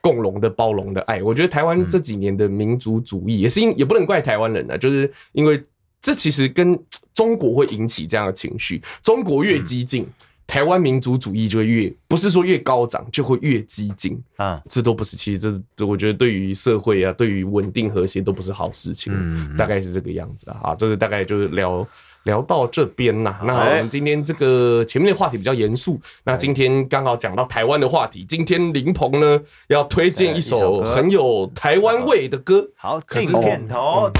[0.00, 1.22] 共荣的、包容的爱。
[1.22, 5.62] 我觉得台湾这几年的民族主义也是因，也不能怪台湾人啊，就是因为
[6.00, 6.78] 这其实跟
[7.12, 10.12] 中国会引起这样的情绪，中国越激进，嗯、
[10.46, 14.18] 台湾民族主义就会越不是说越高涨，就会越激进。
[14.36, 21.86] 啊，这都不是，其实这我觉得对于社会啊，对于稳定和谐都不是好事情，嗯，大概是这个样子啊，这个大概就是聊。
[22.24, 34.10] 聊到这边呐，那我们今天这个前面的话题比较严肃，那今天刚好讲到台湾的话题，今天林鹏呢要推荐一首很有台湾味的歌，好，进片头，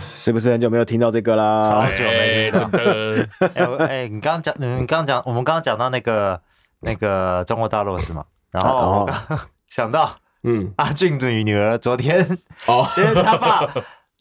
[0.00, 1.62] 是不是很久没有听到这个啦？
[1.62, 3.84] 超久没听到。
[3.86, 6.40] 哎， 你刚刚讲，你刚刚讲，我们刚刚讲到那个
[6.80, 8.24] 那个中国大陆是吗？
[8.50, 9.10] 然后我
[9.66, 13.60] 想到，嗯，阿俊的女儿昨天哦， 因为他爸，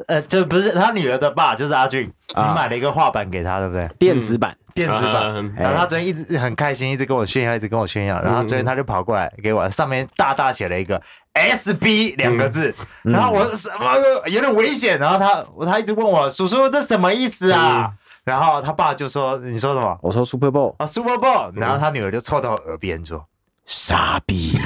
[0.05, 3.89] 呃，这不是他女儿的爸，就是阿俊，你买了一个画板给他，对不对？
[3.97, 5.51] 电子版，电子版。
[5.55, 8.21] 然后他昨天一直很开心，一直跟我炫耀，一直跟我炫耀。
[8.21, 11.01] 然后昨天他就跑过来给我，上面大大写了一个
[11.33, 12.71] SB 两个字。
[13.01, 13.95] 然后我什么
[14.27, 14.99] 有点危险。
[14.99, 17.91] 然后他他一直问我叔叔这什么意思啊？
[18.23, 21.51] 然后他爸就说：“你说什么？”我说 Super Bowl 啊，Super Bowl。
[21.55, 23.25] 然后他女儿就凑到我耳边说。
[23.67, 24.57] 傻逼！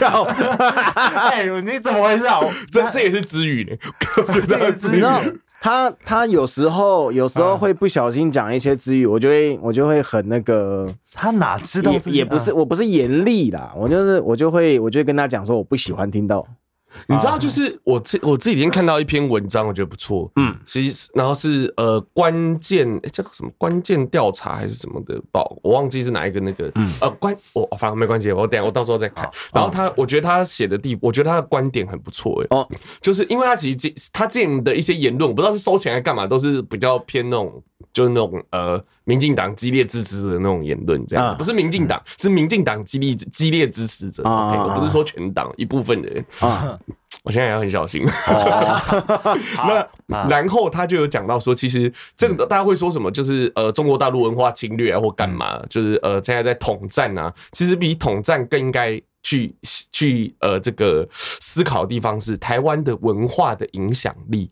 [0.00, 0.22] 靠！
[1.30, 2.40] 哎，你怎么回事啊？
[2.72, 3.76] 这这也是词语呢，
[4.48, 5.04] 这也是知语。
[5.60, 10.86] 他他有时候有时候会不小心讲一些词语，我就会我就会很那个。
[11.12, 11.92] 他哪知道？
[12.06, 16.46] 也不是，我不是严厉啦，我就是我就会我就会跟他讲说，我不喜欢听到。
[17.06, 20.30] 你知道，就是我这我这几天看到一篇文章，我觉得不错。
[20.36, 26.70] 嗯，其实然后是呃关键，哎、欸，叫什么关键调查还是什么的报，我忘记是哪一个那个。
[26.74, 29.30] 嗯，呃关我反正没关系，我等下我到时候再看。
[29.52, 32.42] 然后他，我觉得他写的地，我觉得他的观点很不错。
[32.42, 32.68] 哎，哦，
[33.00, 37.62] 就是因为他其实他之前的一些言论，我不知道是收钱还是干嘛，都是比较偏那种。
[37.92, 41.34] 就是那种呃，民进党激烈支持的那种言论，这样。
[41.38, 44.22] 不是民进党，是民进党激烈激烈支持者。
[44.22, 46.22] 我不是说全党一部分的人。
[46.40, 46.78] 啊，
[47.24, 48.04] 我现在也要很小心。
[50.06, 59.56] 那然后他就有讲到说，其实这个大家会说什么，就是呃，中国大陆文化侵略啊，或干嘛，就是呃，现在在统战啊，其实比统战更应该去
[59.90, 61.08] 去呃这个
[61.40, 64.50] 思考的地方是台湾的文化的影响力。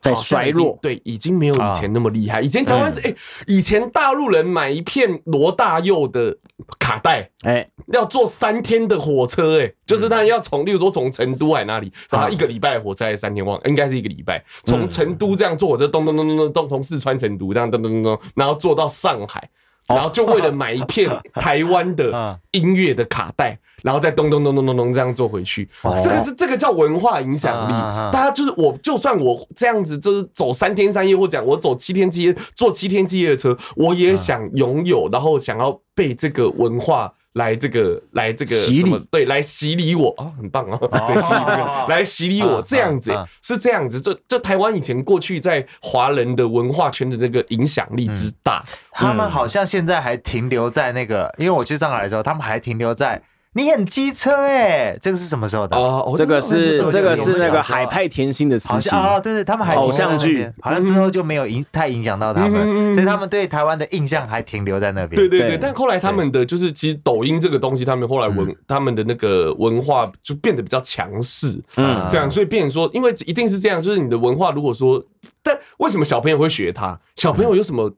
[0.00, 2.40] 在衰弱，对，已经没有以前那么厉害。
[2.40, 3.14] 以前台湾是哎，
[3.46, 6.36] 以前大陆人买一片罗大佑的
[6.78, 19.48] 卡带，哎，要坐三天的火车，哎，就是他要从，例如说从成都还那里，他一个礼拜火车还是三天，忘，应该是一个礼拜，从成都这样坐火车，咚咚咚咚咚咚，从四川成都这样咚咚咚咚，然后坐到上海。
[19.86, 25.68] 然后就为了买一片台湾的 音乐的卡带，然后再咚咚咚咚咚咚这样做回去，
[26.02, 27.72] 这个是这个叫文化影响力。
[28.12, 37.12] 大家就是我，就算我这样子就是走三天三夜，或讲我走七天七夜，坐七天七夜的车，我也想拥有，然后想要被这个文化。
[37.34, 53.22] 来这个，来这个洗礼，对，来洗礼我啊，很棒啊， 对，洗礼这个，来洗礼我，这样子是这样子，就就台湾以前过去在华人的文化圈的那个影响力之大，他们好像现在还停留在那个，因为我去上海的时候，他们还停留在。
[53.58, 55.76] 你很机车哎，这个是什么时候的？
[55.76, 65.16] 哦，这个是这个是那个海派甜心的时期哦，对对，他们还偶像剧，好像之后就没有影太影响到他们，所以他们对台湾的印象还停留在那边。
[65.16, 75.04] 对对对，但后来他们的就是其实抖音这个东西，他们后来文他们的那个文化就变得比较强势，嗯，这样，所以变成说，因为一定是这样，就是你的文化如果说，
[75.42, 76.96] 但为什么小朋友会学他？
[77.16, 77.92] 小朋友有什么？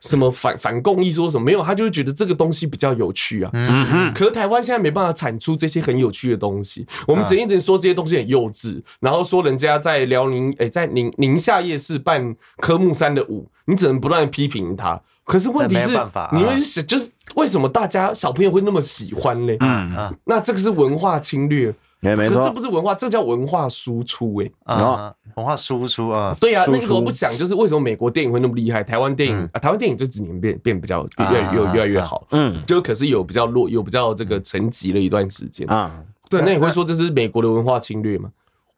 [0.00, 1.62] 什么反反共义说什么没有？
[1.62, 3.50] 他就会觉得这个东西比较有趣啊。
[3.52, 4.14] 嗯哼。
[4.14, 6.86] 可是台湾现在没办法产出这些很有趣的东西。
[7.06, 15.00] 我们只一直说这些东西很幼稚，然后说人家在辽宁诶，在宁宁夏夜市办科目三的舞，你只能不断批评他。
[15.32, 15.98] 可是问题是，
[16.32, 19.56] 你会想就是为什么大家小朋友会那么喜欢嘞？
[19.60, 20.14] 嗯嗯。
[20.24, 21.74] 那这个是文化侵略。
[22.00, 24.74] 没没错，这不是文化，这叫文化输出哎、欸。
[24.74, 26.36] 啊，文化输出啊。
[26.38, 32.26] 对啊，那个时候不想，就是为什么美国电影会那么厉害，台湾电影、嗯、啊，台湾电影这几年变变比较越来越越来越好。
[32.32, 35.90] 嗯，就可是有比较弱，有比较这个沉寂了一段时间啊。
[36.28, 38.28] 对，那你会说这是美国的文化侵略吗？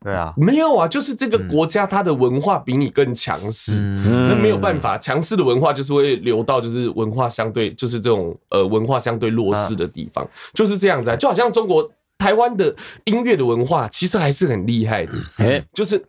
[0.04, 11.90] 对啊，没有啊，就是这个国家它的文化比你更强势，嗯、那没有办法，强势的文化就是会流到就是文化相对就是这种呃文化相对弱势的地方，啊、就是这样子，啊，就好像中国。
[12.16, 12.74] 台湾的
[13.04, 16.02] 音乐的文化其实还是很厉害的，哎，就是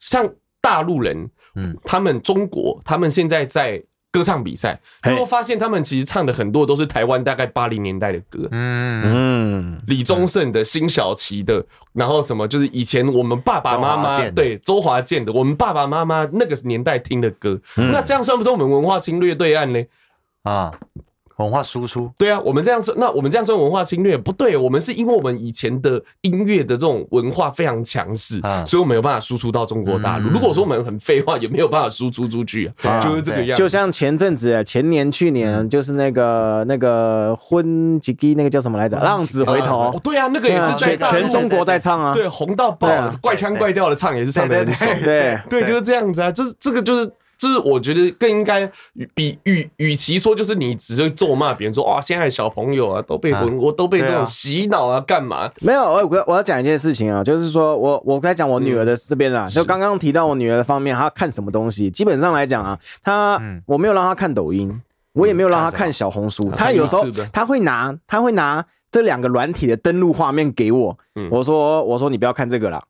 [0.00, 0.28] 像
[0.60, 3.80] 大陆人，嗯，他们中国，他们现在在
[4.12, 19.82] 歌唱比赛，然后发现他们其实唱的很多都是台湾大概八零年代的歌，嗯嗯，李宗盛的、辛晓琪的，然后什么就是以前我们爸爸妈妈对周华健的，我们爸爸妈妈那个年代听的歌，那这样算不算我们文化侵略对岸呢？
[20.42, 20.70] 啊？
[21.42, 30.28] 文化输出，对啊，我们这样说，那我们这样说文化侵略不对，我们是因为我们以前的音乐的这种文化非常强势，啊、所以我们没有办法输出到中国大陆。
[30.28, 33.56] 嗯、如果说我们很废话，也没有办法输出出去，啊、就是这个样。
[33.56, 38.96] 就像前阵子，前年、去年，就是那个那个婚几季那个叫什么来着？
[38.98, 39.90] 浪子回头。
[39.90, 42.88] 哦，对啊，那个也是全全中国在唱啊，对，红到爆，
[43.20, 47.10] 怪腔怪调的唱也是唱的很爽，对对，就是这样子啊，就是这个就是。
[47.42, 48.70] 就是我觉得更应该
[49.14, 55.50] 比与与其说就是你只是咒骂别人说啊，现在小朋友啊都被文，我都被这种洗脑啊，干嘛？
[55.60, 64.80] 没有，我我我要讲一件事情啊，就是说我我该讲我女儿的这边啊，就刚刚提到我女儿的方面，她看什么东西，基本上来讲啊，她我没有让她看抖音，
[65.14, 66.48] 我也没有让她看小红书。
[66.56, 70.96] 她有时候她会拿她会拿这两个软体的登录画面给我，
[71.32, 72.80] 我说我说你不要看这个了。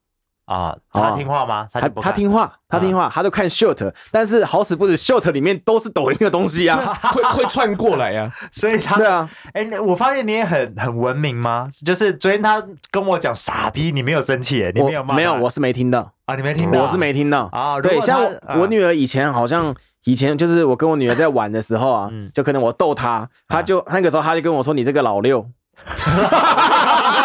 [0.52, 1.66] 啊，他听话吗？
[1.72, 6.76] 他他听话，他听话，他都看 short，但是好死不死，short 里面都是抖音的东西啊，
[7.14, 11.68] 会会串过来呀， 所以他对啊，哎，我发现你也很很文明吗？
[11.84, 15.14] 就是昨天他跟我讲傻逼，你没有生气，你没有吗？
[15.14, 17.80] 没有，我是没听到啊，你没听到，我是没听到啊。
[17.80, 18.20] 对，像
[18.58, 19.74] 我女儿以前好像
[20.04, 25.46] 以前就是我跟我女儿在玩的时候啊，就可能我逗她，她就那个时候她就跟我说：“你这个老六。”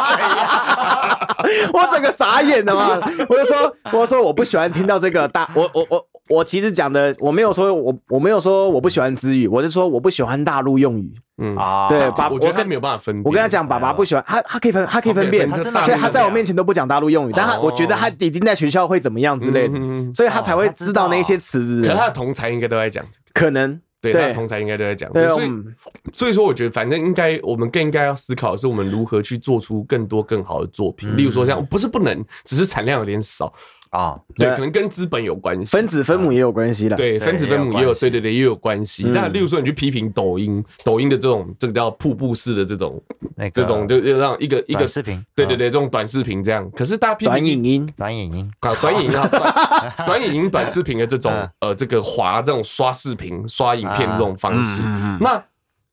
[1.74, 3.00] 我整个傻眼了嘛！
[3.30, 11.14] 我就说，我说我不喜欢听到这个大，我我我我其实讲的我没有说我我没有说我不喜欢支语，我是说我不喜欢大陆用语。
[11.40, 13.24] 嗯啊，对，爸，我觉得他没有办法分辨。
[13.24, 19.78] 我跟他讲，爸爸不喜欢他，他可以分，他可以分辨，所以他在我面前都不讲大陆用语，但他我觉得他一定在学校会怎么样之类的，
[20.16, 21.84] 所以他才会知道那些词。
[21.84, 23.80] 可他的同才应该都在讲，可能。
[24.00, 25.52] 对，他同才应该都在讲，所以
[26.14, 31.18] 所以说，我觉得反正应该，我们更应该要思考的是，我们如何去做出更多更好的作品。
[31.18, 33.52] 例如说，像不是不能，只是产量有点少
[33.90, 34.20] 啊。
[34.36, 36.96] 对，可能跟资本有关系，分子分母也有关系的。
[36.96, 39.10] 对，分子分母也有，对对对，也有关系。
[39.14, 43.02] 但例如说，你去批评抖音，抖音的这种这个叫瀑布式的这种，
[43.54, 46.70] 这种就就让一个一个视频，对对对，这种短视频这样。
[46.72, 49.12] 可是大家批评短影音，短影音，短影音，
[50.06, 54.84] 短影音、短视频的这种呃，这个滑这种刷视频、刷影片这种方式。
[55.20, 55.44] 那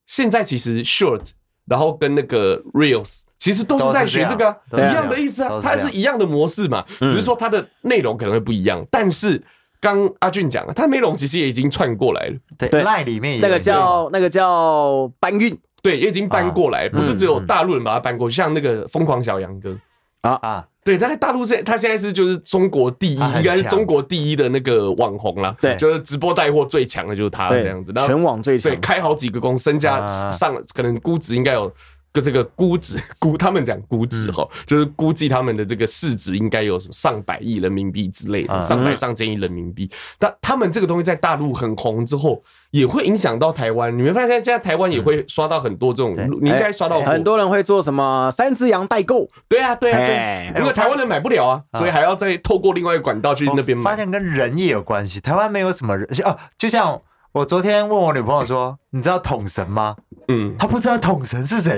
[0.06, 1.30] 现在其实 short，
[1.66, 3.22] 然后跟那个 reels。
[3.44, 8.82] 其实都是在学这个一样的意思啊，它是一样的模式嘛，只是说它的内容可能会不一样。
[8.90, 9.38] 但是
[9.82, 12.36] 刚阿俊讲了，它内容其实也已经串过来了。
[12.56, 19.76] 对，赖里面那个叫那个叫搬运，对，也已经搬过来，不是只有大陆人把它搬过去，像那个疯狂小杨哥。
[20.22, 20.38] 啊。
[20.40, 25.54] 啊，对，他在大陆是，他现在是就是中国第一，应该是中国第一的那个网红了。
[25.60, 31.70] 对，就是直播带货最强的就是他这样子，全网最强，对，开好几个工，身家上可能估值应该有。
[32.14, 39.90] 个这个估值 估，他们讲估值哈，就是估计他们的这个市值应该有什么上百亿人民币之类的，上百上千亿人民币。
[40.18, 43.96] 但他们这个东西在大陆很红之后，也会影响到台湾。
[43.98, 49.28] 你们发现现在台湾也会刷到很多这种，你应该刷到很多人会做什么三只羊代购？
[49.48, 53.82] 对啊，对啊，对，因为台湾人买不了啊，所以还要再透过另外一个管道去那边买。
[53.82, 57.02] 发现跟人也有关系，台湾没有什么人哦，就像。
[57.34, 59.96] 我昨天问我女朋友说：“你知道统神吗？”
[60.28, 61.74] 嗯，她不知道统神是谁，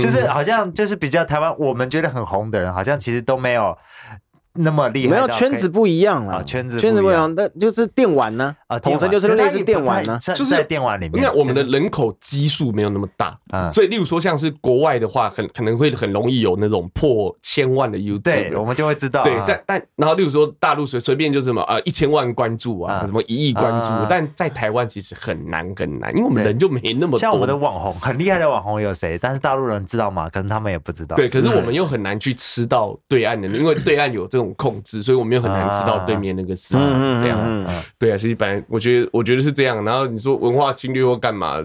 [0.00, 3.78] 就是好像就是比较台湾我们觉得很红的人，好像其实都没有。
[4.58, 11.22] 那么厉害，没有圈子不一样了，圈子圈子不一样，那就是电玩呢啊，统称就是类似电玩呢，就是在电玩里面。
[11.22, 13.38] 因为我们的人口基数没有那么大，
[13.70, 19.22] 所以例如说像是国外的话，很可能会很容易有那种破千万的 YouTube，对，我们就会知道。
[19.24, 27.18] 对，在但然后例如说大陆随随便就是什么呃一千万关注啊，什么一亿关注，但在台湾其实很难很难，因为我们人就没那么多。
[27.18, 29.18] 像我们的网红很厉害的网红有谁？
[29.20, 30.28] 但是大陆人知道吗？
[30.30, 31.16] 可能他们也不知道。
[31.16, 35.28] 对，可是我们又很难去吃到对岸的，因为对岸有这种控制，所以我们。
[35.28, 37.62] 没有很难吃到对面那个市场这样子，
[37.98, 39.84] 对啊，所以本来我觉得，我觉得是这样。
[39.84, 41.62] 然后你说文化侵略或干嘛，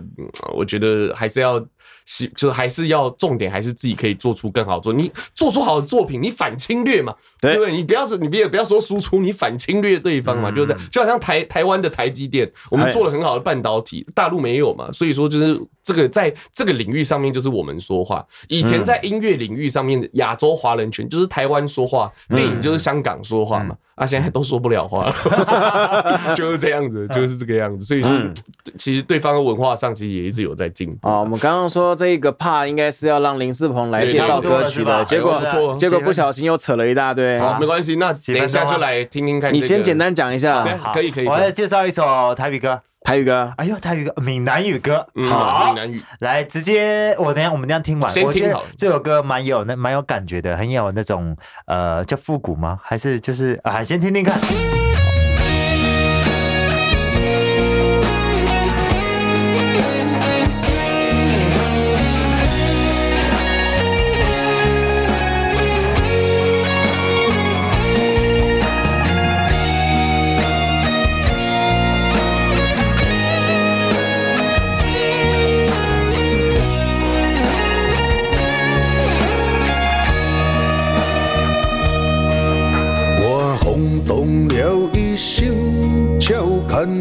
[0.54, 1.66] 我觉得还是要。
[2.06, 4.92] 是，就是还是要重点，还是自己可以做出更好做。
[4.92, 7.14] 你做出好的作品，你反侵略嘛？
[7.42, 7.74] 对不对？
[7.74, 10.52] 你不要是，你别不要说输出，你反侵略对方嘛？
[10.52, 14.92] 就是就好像台台湾的台积电，我们做了很好的半导体，大陆没有嘛？
[14.92, 18.26] 所以说就是这个在这个领域上面，就是我们说话。
[18.48, 23.76] 以前在音乐领域上面，亚洲华人圈就是台湾说话，电影就是香港说话嘛。
[23.96, 27.86] 啊，现在都说不了话了， 就是这样子，就是这个样子。
[27.86, 28.12] 所以说，
[28.78, 31.08] 其实对方的文化上其实也一直有在进步。
[31.08, 31.94] 啊，我们刚刚说。
[32.04, 37.40] 这个 part 应该是要让林世鹏来介绍歌曲的，结果结果不小心又扯了一大堆。
[37.40, 39.54] 好，没关系，那等一下就来听听看。
[39.54, 41.28] 你先简单讲一下，可以可以。
[41.28, 43.54] 我再介绍一首台语歌，台语歌。
[43.58, 45.06] 哎呦，台语歌，闽南语歌。
[45.30, 46.02] 好，闽南语。
[46.20, 51.36] 来，直接我等下我们这样听完，我觉得这首歌蛮有那蛮有感觉的，很有那种
[51.66, 52.80] 呃叫复古吗？
[52.82, 54.40] 还是就是啊，先听听看。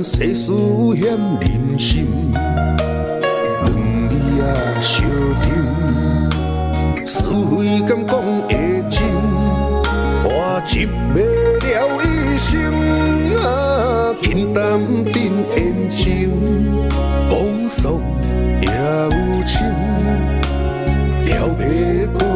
[0.03, 0.51] 世事
[0.97, 5.07] 险人心，两字仔相
[5.41, 5.47] 拼，
[7.07, 8.13] 是非敢讲
[8.49, 8.51] 会
[8.91, 9.01] 真，
[10.25, 10.69] 我一
[11.15, 11.17] 袂
[11.63, 11.67] 了
[12.03, 12.05] 一
[12.37, 12.51] 生
[13.37, 14.61] 啊，轻淡
[15.05, 16.31] 定安静，
[17.31, 17.87] 往事。
[21.33, 22.32] 世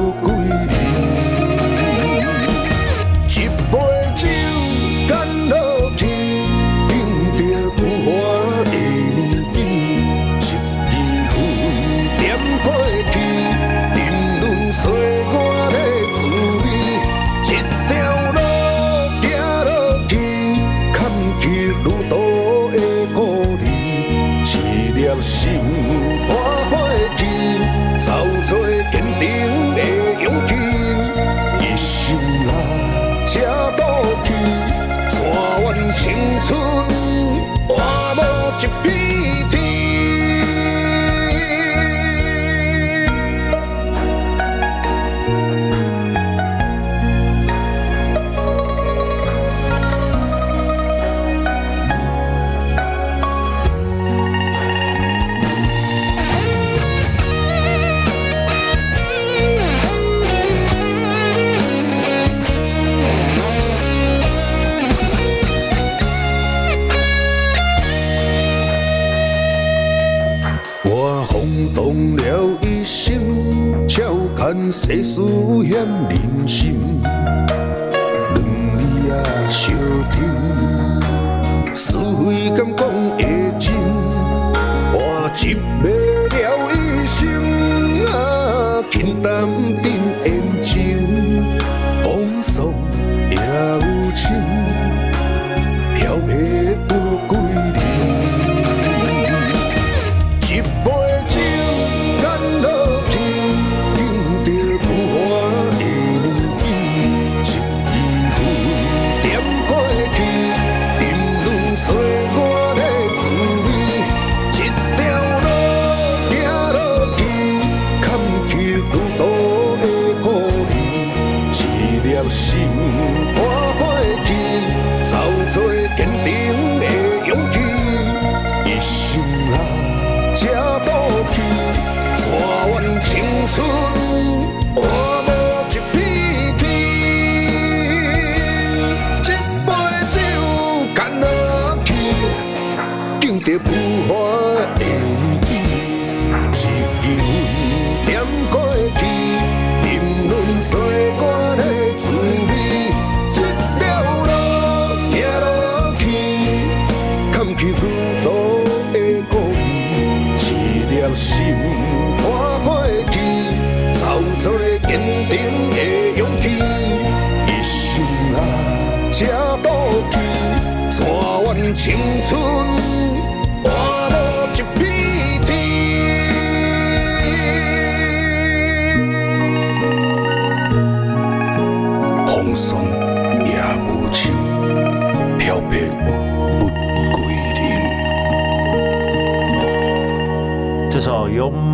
[111.87, 112.16] soy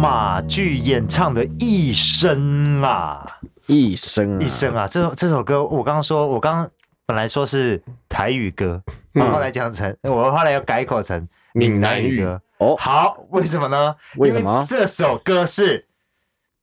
[0.03, 3.25] 马具演唱的《一生》啊，
[3.69, 4.89] 一生，一生啊！
[4.89, 6.69] 这这首歌，我刚刚说，我刚
[7.07, 8.83] 本来说是台语歌。
[9.15, 12.43] 我后来讲成，我后来要改口成闽南语歌。
[12.59, 13.95] 哦，好，为什么呢？
[14.17, 14.67] 为什么？
[14.69, 15.87] 这首歌是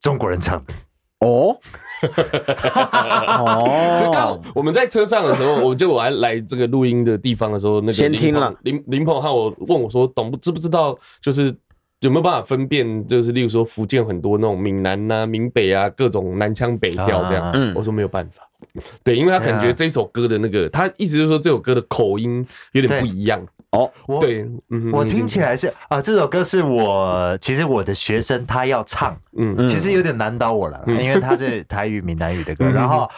[0.02, 0.74] 中国人唱的。
[1.20, 1.58] 哦，
[3.40, 10.94] 哦，刚刚我们在车上的时候，我就我还来这个录音的地方的时候，那个先听了林林鹏和我问我说，懂不知不知道？
[11.22, 11.56] 就是
[12.02, 13.06] 有没有办法分辨？
[13.06, 17.52] 就是例如说福建很多那种闽南呐、闽北啊，各种南腔北调这样。
[17.54, 18.49] 嗯，我说没有办法。
[19.03, 23.41] 对，因为他感觉这首歌的那个，他意思就是说这首歌的口音有点不一样。
[23.72, 23.91] 哦。
[24.20, 24.47] 对，
[24.91, 33.10] 我听起来是啊，这首歌是我其实我的学生他要唱，嗯，其实有点难倒我了，因为他是台语闽南语的歌， 然后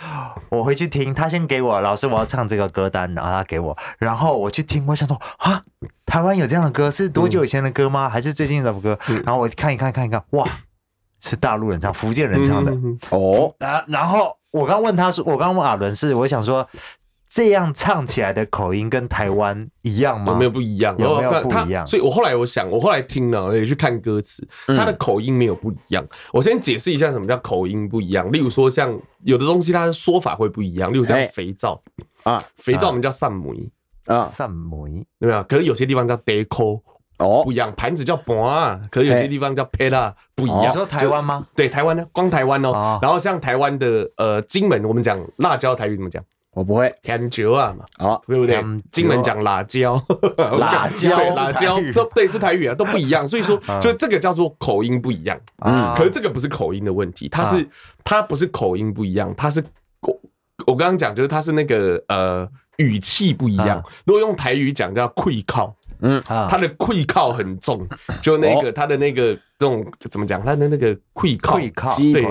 [0.49, 5.63] 我回去听，他先给我老师我要唱这个歌单，然后他给我，然后我去听，我想说啊，
[6.05, 8.09] 台湾有这样的歌是多久以前的歌吗？
[8.09, 8.97] 还是最近的歌？
[9.25, 10.45] 然后我看一看看一看，哇，
[11.21, 12.71] 是大陆人唱，福建人唱的。
[13.09, 14.35] 哦，然然后。
[14.51, 16.67] 我刚问他说，我刚问阿伦是，我想说，
[17.29, 20.33] 这样唱起来的口音跟台湾一样吗？
[20.33, 20.95] 有没有不一样？
[20.97, 21.87] 有没有不一样？
[21.87, 26.05] 所以我后来我想，我后来听了也去看歌词，他的口音没有不一样。
[26.33, 28.29] 我先解释一下什么叫口音不一样。
[28.31, 30.91] 例如说，像有的东西它的说法会不一样。
[30.91, 31.81] 例如像肥皂
[32.23, 33.71] 啊，肥皂我们叫扇梅
[34.05, 35.45] 啊，扇梅对吧？
[35.47, 36.81] 可是有些地方叫 deco。
[37.22, 40.67] 哦，不一样，盘子叫盘啊，可是有些地方叫配啦，不一样。
[40.67, 41.45] 你说台湾吗？
[41.55, 42.99] 对，台湾呢，光台湾哦。
[43.01, 46.24] 然后像台湾的呃金门，我们讲辣椒台语怎么讲？
[46.53, 48.61] 我不会，can 椒啊嘛，好，对不对？
[48.91, 49.93] 金门讲辣椒，
[50.59, 53.26] 辣椒，辣椒 都对，是台语啊，都不一样。
[53.30, 55.39] 所以说，就这个叫做口音不一样。
[55.63, 57.65] 嗯，可是这个不是口音的问题，它是
[58.03, 59.63] 它不是口音不一样，它是
[60.01, 60.19] 我
[60.65, 62.45] 我刚刚讲就是它是那个呃
[62.76, 63.82] 语气不一样。
[64.05, 65.74] 如果用台语讲叫愧靠。
[66.01, 67.87] 嗯，他的愧靠很重，
[68.21, 70.43] 就那个他的那个这种怎么讲？
[70.43, 72.23] 他的那个愧靠，愧靠，对，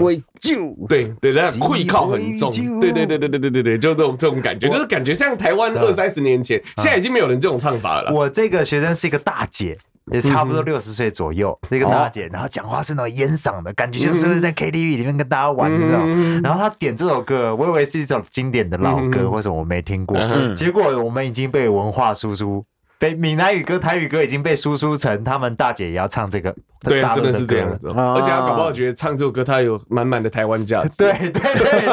[0.88, 2.50] 对对，那愧靠很重，
[2.80, 8.12] 对对对对对对对对，就这种这种感觉，就是感觉像台湾二三十年前，现在已经没有人这种唱法了。
[8.12, 9.76] 我这个学生是一个大姐，
[10.12, 16.42] 也差不多六十岁左右，那个大姐，然后讲话是那种烟嗓的感觉，就是在 KTV 里面跟大家玩那种。
[16.42, 20.18] 然后他点这首歌，我以为是一首经典的老歌，为什么我没听过？
[20.56, 22.64] 结果我们已经被文化输出。
[23.00, 27.88] 被闽南语歌、台语歌已经被输出成他们大姐也要唱这个，对，真的是这样子。
[27.88, 30.98] 而且他搞不好觉得唱这首歌，他有满满的台湾价值。
[30.98, 31.88] 对 对对，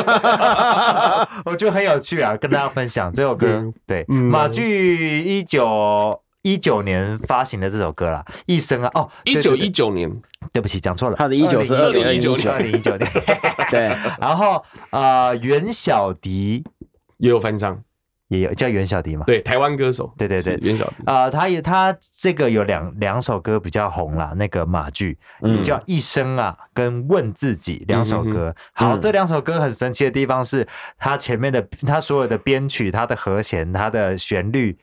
[1.46, 3.64] 我觉得很有趣啊，跟大家分享这首歌。
[3.86, 10.14] 对，马具一九一九年发行的这首歌啦，一生啊，哦，一九一九年，
[10.52, 12.36] 对不起，讲错了，他的一九是二零一九。
[12.36, 12.52] 年。
[12.52, 13.10] 二零一九年。
[13.72, 16.66] 对，然后啊，袁小迪。
[17.20, 17.76] 也有翻唱。
[18.30, 19.24] 也有叫袁小迪嘛？
[19.26, 20.14] 对，台湾歌手。
[20.18, 28.56] 对对对，袁小迪啊，他也他这个有两两首歌比较红啦，那个马剧，也叫一生啊，跟问自己两首歌。
[28.74, 30.68] 好，这两首歌很神奇的地方是，
[30.98, 34.78] 他前面的他所有的编曲、他的和弦、他的旋律。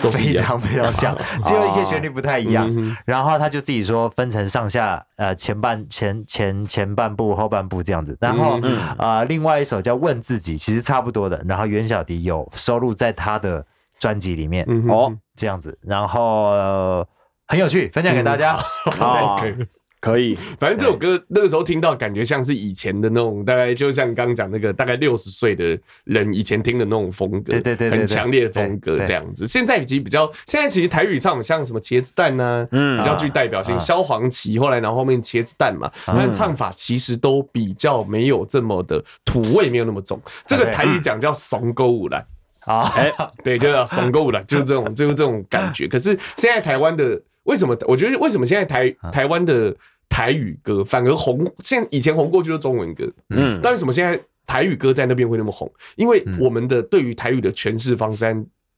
[0.00, 2.70] 都非常非常像， 只有一些旋律不太一样。
[3.06, 8.16] 然后他就自己说分成上下，呃，前半前前前半部后半部这样子。
[8.20, 8.60] 然后
[8.98, 11.42] 啊，另外一首叫《问自己》，其实差不多的。
[11.46, 13.64] 然后袁小迪有收录在他的
[13.98, 15.78] 专辑里面哦，这样子。
[15.82, 17.06] 然后
[17.46, 18.56] 很有趣，分享给大家。
[18.98, 19.38] 好。
[20.02, 29.46] 可以， 反正这首歌那个时候听到，感觉像是以前的那种，大概就像刚刚讲那个大概六十岁的人以前听的那种风格，对对对，很强烈的风格这样子。
[29.46, 33.78] 现在已经比较，现在其实台语唱像什么茄子蛋呢，嗯，比较具代表性。
[33.78, 40.20] 萧煌奇后来然后后面茄子蛋嘛，但唱法其实都比较没有这么的土味，没有那么重。
[40.46, 42.24] 这个台语讲叫怂歌舞啦，
[42.64, 43.12] 啊， 哎，
[43.44, 45.86] 对，就叫怂歌舞啦，就是这种，就是这种感觉。
[45.88, 47.76] 可是现在台湾的为什么？
[47.86, 49.74] 我觉得为什么现在台台湾的
[50.12, 55.72] 台语歌反而红，现以前红过就是中文歌，嗯，但为什么现在台语歌在那边会那么红？
[55.96, 58.26] 因为我们的对于台语的诠释方式，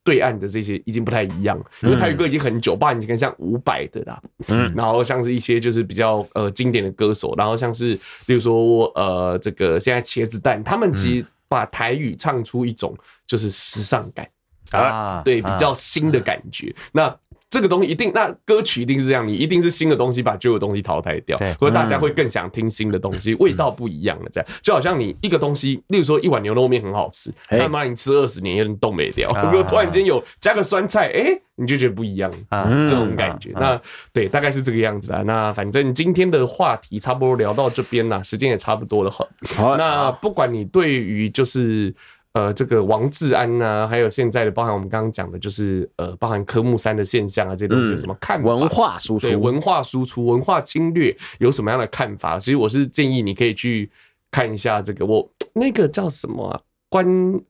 [0.05, 14.24] 对岸的这些已经不太一样，因为台语歌已经很久，八年前像伍佰的啦，嗯，然后像是一些就是比较呃经典的歌手，然后像是例如说呃这个现在茄子蛋，他们其实把台语唱出一种就是时尚感。
[14.70, 17.14] 啊，对，比较新的感觉，那。
[17.55, 24.28] 这个东西一定，那歌曲一定是这样，你一定是新的东西把旧的东西淘汰掉，或者大家会更想听新的东西，味道不一样了。
[24.32, 29.28] 这样就好像你一个东西，例如说一碗牛肉面很好吃，但妈你吃二十年有点冻没掉。
[29.44, 33.52] 如果突然间有加个酸菜，哎，你就觉得不一样，这种感觉。
[33.55, 33.80] 那
[34.12, 35.22] 对，大概是这个样子啦。
[35.22, 39.11] 那反正今天的话题差不多聊到这边啦，时间也差不多了。
[39.11, 41.94] 好，那不管你对于就是。
[42.35, 48.49] 呃，这个王志安呐、啊，还有现在的，包含我们刚刚讲的，就是呃，包含科目三的现象啊，这些东西有什么看法？
[48.49, 52.37] 文化输出，对，文化输出，文化侵略有什么样的看法？
[52.37, 53.89] 其实我是建议你可以去
[54.32, 56.61] 看一下这个，我那个叫什么啊？
[56.95, 57.05] 关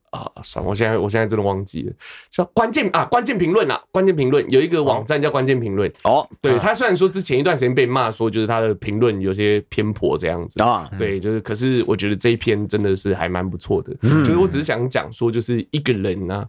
[0.09, 1.93] 啊，算了，我现在我现在真的忘记了，
[2.31, 16.49] 叫关键啊，关键评论啊，关键评论有一个网站叫关键评论哦，对，他虽然说之前一段时间被骂说就是他的评论有些偏颇这样子啊，对，就是可是我觉得这一篇真的是还蛮不错的，就是我只是想讲说就是一个人呢，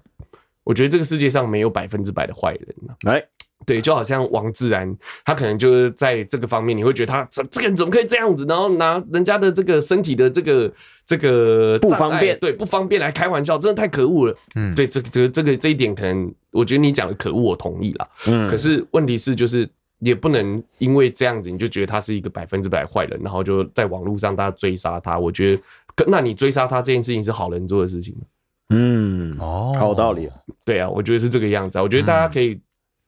[0.64, 3.22] 我觉得这个世界上没有百分之百的坏人呢，来。
[3.66, 10.72] 对，就好像王自然，他可能就是在这个方面，你会觉得他这这个人怎么可以这样子，然后拿人家的这个身体的这个
[11.06, 14.38] 这个不方便，对不方便来开玩笑，真的太可恶了。
[14.56, 18.08] 嗯，对，这个这个这个这一点，可能我觉得你讲的可恶，我同意啦。
[18.28, 19.68] 嗯，可是问题是，就是
[20.00, 25.18] 也不能因为这样子，你就觉得他是一个百分之百坏人，然后就在网络上大家追杀他。
[25.18, 25.58] 我觉
[25.96, 28.22] 得，那你追杀他这件事情是好人做的事情吗？
[28.70, 30.30] 嗯，哦，好有道理。
[30.64, 31.80] 对啊，我觉得是这个样子。
[31.80, 32.60] 我觉得大家可以。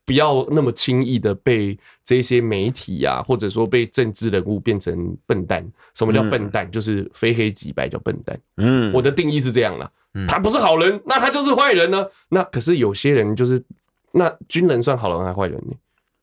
[0.07, 5.69] 不要那么轻易的被这些媒体啊，或者说被政治人物变成笨蛋。
[5.95, 6.71] 什么叫笨蛋？
[6.71, 8.39] 就是非黑即白叫笨蛋。
[8.55, 9.91] 嗯，我的定义是这样啦。
[10.25, 12.07] 他不是好人，那他就是坏人呢？
[12.29, 13.61] 那可是有些人就是，
[14.13, 15.75] 那军人算好人还是坏人呢？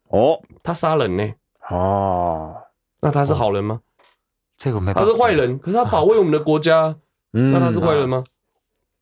[0.08, 1.30] 哦，他杀人呢？
[1.68, 2.56] 哦，
[3.02, 3.80] 那他是好人吗？
[4.56, 5.00] 这个没办法。
[5.02, 6.96] 他是坏人，可是他保卫我们的国家，
[7.32, 8.24] 那他是坏人吗？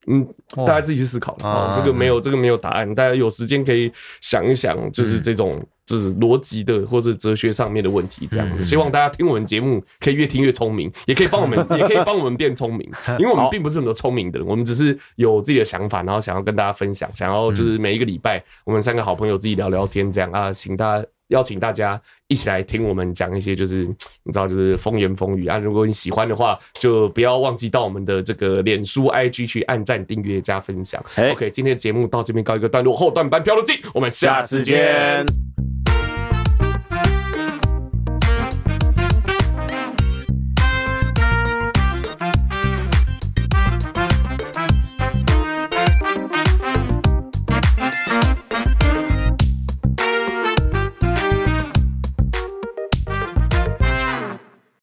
[0.07, 0.27] 嗯，
[0.57, 2.93] 大家自己去思考啊，这个没有，这个没有答案。
[2.95, 3.91] 大家有时间可以
[4.21, 8.63] 想一想，就是这种就是逻辑的或者哲学上面的问题，这样。
[8.63, 12.91] 希望大家听我们节目可以越听越聪明， 也可以帮我们，也可以帮我们变聪明，
[13.21, 23.85] 因为我们并不是很多聪明的人，我们只是有自己的想法，然后想要跟大家分享，想要就是每一个礼拜我们三个好朋友自己聊聊天，这样啊，请大家邀请大家一起来听我们讲一些就是
[24.23, 25.59] 你知道就是风言风语啊。
[25.59, 31.03] 如果你喜欢的话，就不要忘记到我们的这个脸书 IG 去按赞、订阅、加分享。
[31.17, 35.72] OK，今天的节目到这边告一个段落，后段班漂流记，我们下次见。